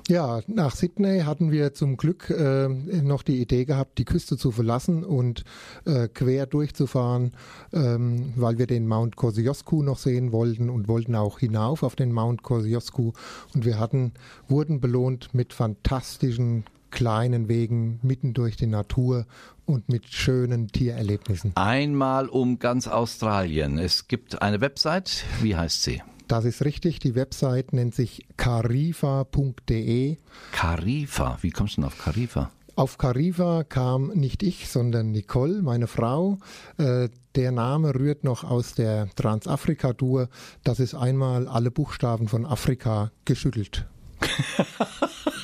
Ja, 0.08 0.40
nach 0.46 0.74
Sydney 0.76 1.20
hatten 1.20 1.50
wir 1.50 1.72
zum 1.72 1.96
Glück 1.96 2.28
äh, 2.28 2.68
noch 2.68 3.22
die 3.22 3.40
Idee 3.40 3.64
gehabt, 3.64 3.96
die 3.96 4.04
Küste 4.04 4.36
zu 4.36 4.50
verlassen 4.50 5.04
und 5.04 5.44
äh, 5.86 6.08
quer 6.08 6.44
durchzufahren, 6.44 7.32
ähm, 7.72 8.34
weil 8.36 8.58
wir 8.58 8.66
den 8.66 8.86
Mount 8.86 9.16
Kosciuszko 9.16 9.82
noch 9.82 9.98
sehen 9.98 10.32
wollten 10.32 10.68
und 10.68 10.86
wollten 10.86 11.14
auch 11.14 11.38
hinauf 11.38 11.82
auf 11.82 11.96
den 11.96 12.12
Mount 12.12 12.42
Kosciuszko. 12.42 13.14
Und 13.54 13.64
wir 13.64 13.78
hatten, 13.78 14.12
wurden 14.48 14.80
belohnt 14.80 15.32
mit 15.32 15.54
fantastischen 15.54 16.64
kleinen 16.96 17.48
Wegen 17.50 18.00
mitten 18.02 18.32
durch 18.32 18.56
die 18.56 18.66
Natur 18.66 19.26
und 19.66 19.90
mit 19.90 20.06
schönen 20.06 20.68
Tiererlebnissen. 20.68 21.52
Einmal 21.54 22.26
um 22.26 22.58
ganz 22.58 22.88
Australien. 22.88 23.78
Es 23.78 24.08
gibt 24.08 24.40
eine 24.40 24.62
Website. 24.62 25.24
Wie 25.42 25.54
heißt 25.54 25.82
sie? 25.82 26.02
Das 26.26 26.46
ist 26.46 26.64
richtig. 26.64 26.98
Die 26.98 27.14
Website 27.14 27.74
nennt 27.74 27.94
sich 27.94 28.26
carifa.de. 28.38 30.16
Carifa? 30.52 31.38
Wie 31.42 31.50
kommst 31.50 31.76
du 31.76 31.82
denn 31.82 31.88
auf 31.88 31.98
Carifa? 31.98 32.50
Auf 32.76 32.96
Cariva 32.96 33.64
kam 33.64 34.08
nicht 34.14 34.42
ich, 34.42 34.70
sondern 34.70 35.12
Nicole, 35.12 35.60
meine 35.60 35.88
Frau. 35.88 36.38
Äh, 36.78 37.10
der 37.34 37.52
Name 37.52 37.94
rührt 37.94 38.24
noch 38.24 38.42
aus 38.42 38.72
der 38.72 39.10
Transafrika-Tour. 39.16 40.30
Das 40.64 40.80
ist 40.80 40.94
einmal 40.94 41.46
alle 41.46 41.70
Buchstaben 41.70 42.26
von 42.26 42.46
Afrika 42.46 43.12
geschüttelt. 43.26 43.84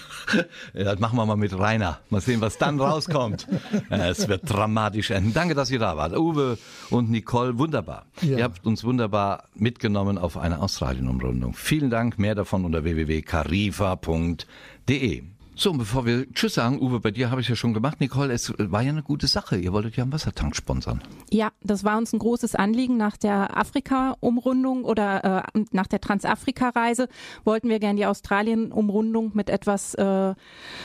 Das 0.74 0.98
machen 0.98 1.16
wir 1.16 1.26
mal 1.26 1.36
mit 1.36 1.58
Rainer. 1.58 2.00
Mal 2.10 2.20
sehen, 2.20 2.40
was 2.40 2.58
dann 2.58 2.80
rauskommt. 2.80 3.46
es 3.90 4.28
wird 4.28 4.42
dramatisch 4.44 5.10
enden. 5.10 5.32
Danke, 5.32 5.54
dass 5.54 5.70
ihr 5.70 5.78
da 5.78 5.96
wart. 5.96 6.16
Uwe 6.16 6.58
und 6.90 7.10
Nicole, 7.10 7.58
wunderbar. 7.58 8.06
Ja. 8.20 8.38
Ihr 8.38 8.44
habt 8.44 8.66
uns 8.66 8.84
wunderbar 8.84 9.44
mitgenommen 9.54 10.18
auf 10.18 10.36
eine 10.36 10.60
Australien-Umrundung. 10.60 11.54
Vielen 11.54 11.90
Dank. 11.90 12.18
Mehr 12.18 12.34
davon 12.34 12.64
unter 12.64 12.84
www.carifa.de. 12.84 15.22
So, 15.54 15.70
und 15.70 15.78
bevor 15.78 16.06
wir 16.06 16.32
Tschüss 16.32 16.54
sagen, 16.54 16.80
Uwe, 16.80 17.00
bei 17.00 17.10
dir 17.10 17.30
habe 17.30 17.42
ich 17.42 17.48
ja 17.48 17.56
schon 17.56 17.74
gemacht. 17.74 18.00
Nicole, 18.00 18.32
es 18.32 18.54
war 18.58 18.80
ja 18.80 18.88
eine 18.88 19.02
gute 19.02 19.26
Sache. 19.26 19.58
Ihr 19.58 19.74
wolltet 19.74 19.96
ja 19.96 20.02
einen 20.02 20.12
Wassertank 20.12 20.56
sponsern. 20.56 21.02
Ja, 21.30 21.50
das 21.62 21.84
war 21.84 21.98
uns 21.98 22.14
ein 22.14 22.18
großes 22.18 22.54
Anliegen 22.54 22.96
nach 22.96 23.18
der 23.18 23.54
Afrika-Umrundung 23.56 24.84
oder 24.84 25.44
äh, 25.54 25.64
nach 25.70 25.86
der 25.86 26.00
Transafrika-Reise 26.00 27.08
wollten 27.44 27.68
wir 27.68 27.80
gerne 27.80 27.98
die 27.98 28.06
Australien-Umrundung 28.06 29.32
mit 29.34 29.50
etwas 29.50 29.92
äh, 29.94 30.34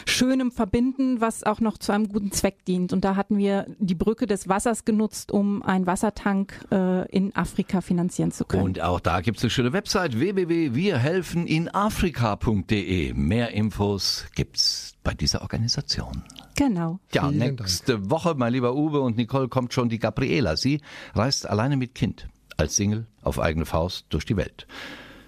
Schönem 0.06 0.52
verbinden, 0.52 1.22
was 1.22 1.46
auch 1.46 1.62
noch 1.62 1.78
zu 1.78 1.94
einem 1.94 2.10
guten 2.10 2.34
Zweck 2.34 2.66
dient. 2.66 2.92
Und 2.92 3.06
da 3.06 3.16
hatten 3.16 3.38
wir 3.38 3.68
die 3.80 3.96
Brücke 3.96 4.28
des 4.28 4.50
Wassers 4.50 4.84
genutzt, 4.84 5.32
um 5.32 5.64
einen 5.64 5.88
Wassertank 5.88 6.66
äh, 6.72 7.10
in 7.10 7.34
Afrika 7.36 7.80
finanzieren 7.80 8.32
zu 8.32 8.44
können. 8.44 8.64
Und 8.64 8.82
auch 8.82 9.00
da 9.00 9.22
gibt 9.22 9.38
es 9.38 9.44
eine 9.44 9.50
schöne 9.50 9.72
Website 9.72 10.20
www.wirhelfeninafrika.de. 10.20 13.14
Mehr 13.14 13.52
Infos 13.52 14.26
gibt 14.36 14.58
bei 15.04 15.14
dieser 15.14 15.42
Organisation. 15.42 16.24
Genau. 16.56 17.00
Ja, 17.14 17.30
Vielen 17.30 17.56
nächste 17.56 17.94
Dank. 17.94 18.10
Woche, 18.10 18.36
mein 18.36 18.54
lieber 18.54 18.76
Uwe 18.76 19.00
und 19.02 19.18
Nicole, 19.18 19.48
kommt 19.48 19.74
schon 19.74 19.90
die 19.90 20.00
Gabriela. 20.00 20.58
Sie 20.58 20.82
reist 21.14 21.48
alleine 21.48 21.78
mit 21.78 21.96
Kind 21.96 22.28
als 22.58 22.76
Single 22.76 23.06
auf 23.22 23.40
eigene 23.40 23.66
Faust 23.66 24.06
durch 24.10 24.26
die 24.26 24.38
Welt. 24.38 24.68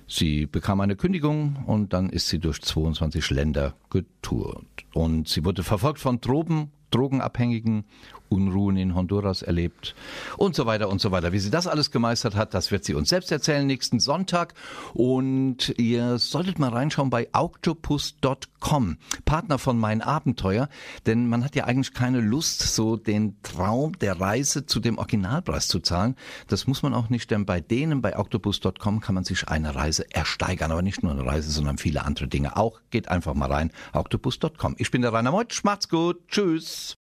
Sie 0.08 0.48
bekam 0.48 0.82
eine 0.82 0.96
Kündigung 0.96 1.64
und 1.68 1.94
dann 1.94 2.10
ist 2.10 2.30
sie 2.30 2.40
durch 2.40 2.62
22 2.62 3.30
Länder 3.30 3.76
getourt. 3.92 4.66
Und 4.94 5.30
sie 5.30 5.46
wurde 5.46 5.64
verfolgt 5.64 6.00
von 6.00 6.20
Drogen, 6.20 6.72
Drogenabhängigen 6.90 7.86
Unruhen 8.30 8.78
in 8.78 8.96
Honduras 8.96 9.42
erlebt 9.42 9.96
und 10.38 10.56
so 10.56 10.66
weiter 10.66 10.90
und 10.90 11.02
so 11.02 11.12
weiter. 11.12 11.32
Wie 11.32 11.40
sie 11.40 11.52
das 11.52 11.68
alles 11.68 11.92
gemeistert 11.92 12.36
hat, 12.36 12.54
das 12.54 12.72
wird 12.72 12.86
sie 12.86 12.94
uns 12.94 13.10
selbst 13.10 13.32
erzählen 13.32 13.66
nächsten 13.66 14.00
Sonntag. 14.00 14.54
Und 14.94 15.74
ihr 15.78 16.18
solltet 16.18 16.60
mal 16.60 16.70
reinschauen 16.70 17.10
bei 17.10 17.28
octopus.com, 17.34 18.98
Partner 19.26 19.58
von 19.58 19.78
Mein 19.78 20.02
Abenteuer, 20.02 20.70
denn 21.06 21.28
man 21.28 21.44
hat 21.44 21.56
ja 21.56 21.66
eigentlich 21.66 21.94
keine 21.94 22.22
Lust, 22.22 22.62
so 22.62 22.96
den 22.96 23.42
Traum 23.44 23.98
der 24.00 24.20
Reise 24.20 24.66
zu 24.66 24.80
dem 24.80 24.98
Originalpreis 24.98 25.68
zu 25.68 25.80
zahlen. 25.80 26.16
Das 26.48 26.68
muss 26.68 26.84
man 26.84 26.94
auch 26.94 27.10
nicht, 27.10 27.32
denn 27.32 27.46
bei 27.46 27.62
denen, 27.62 28.02
bei 28.02 28.18
octopus.com 28.18 29.00
kann 29.00 29.16
man 29.16 29.24
sich 29.24 29.48
eine 29.48 29.76
Reise 29.76 30.06
ersteigern, 30.14 30.72
aber 30.72 30.82
nicht 30.82 31.04
nur 31.04 31.12
eine 31.12 31.26
Reise, 31.26 31.52
sondern 31.52 31.78
viele 31.78 32.06
andere 32.06 32.28
Dinge 32.28 32.58
auch. 32.58 32.80
Geht 32.92 33.10
einfach 33.10 33.34
mal 33.34 33.52
rein, 33.52 33.72
octopus.com. 33.94 34.76
Ich 34.78 34.92
bin 34.92 35.02
der 35.02 35.14
Rainer 35.14 35.32
Meutsch, 35.32 35.64
macht's 35.64 35.90
gut, 35.90 36.28
tschüss. 36.28 36.98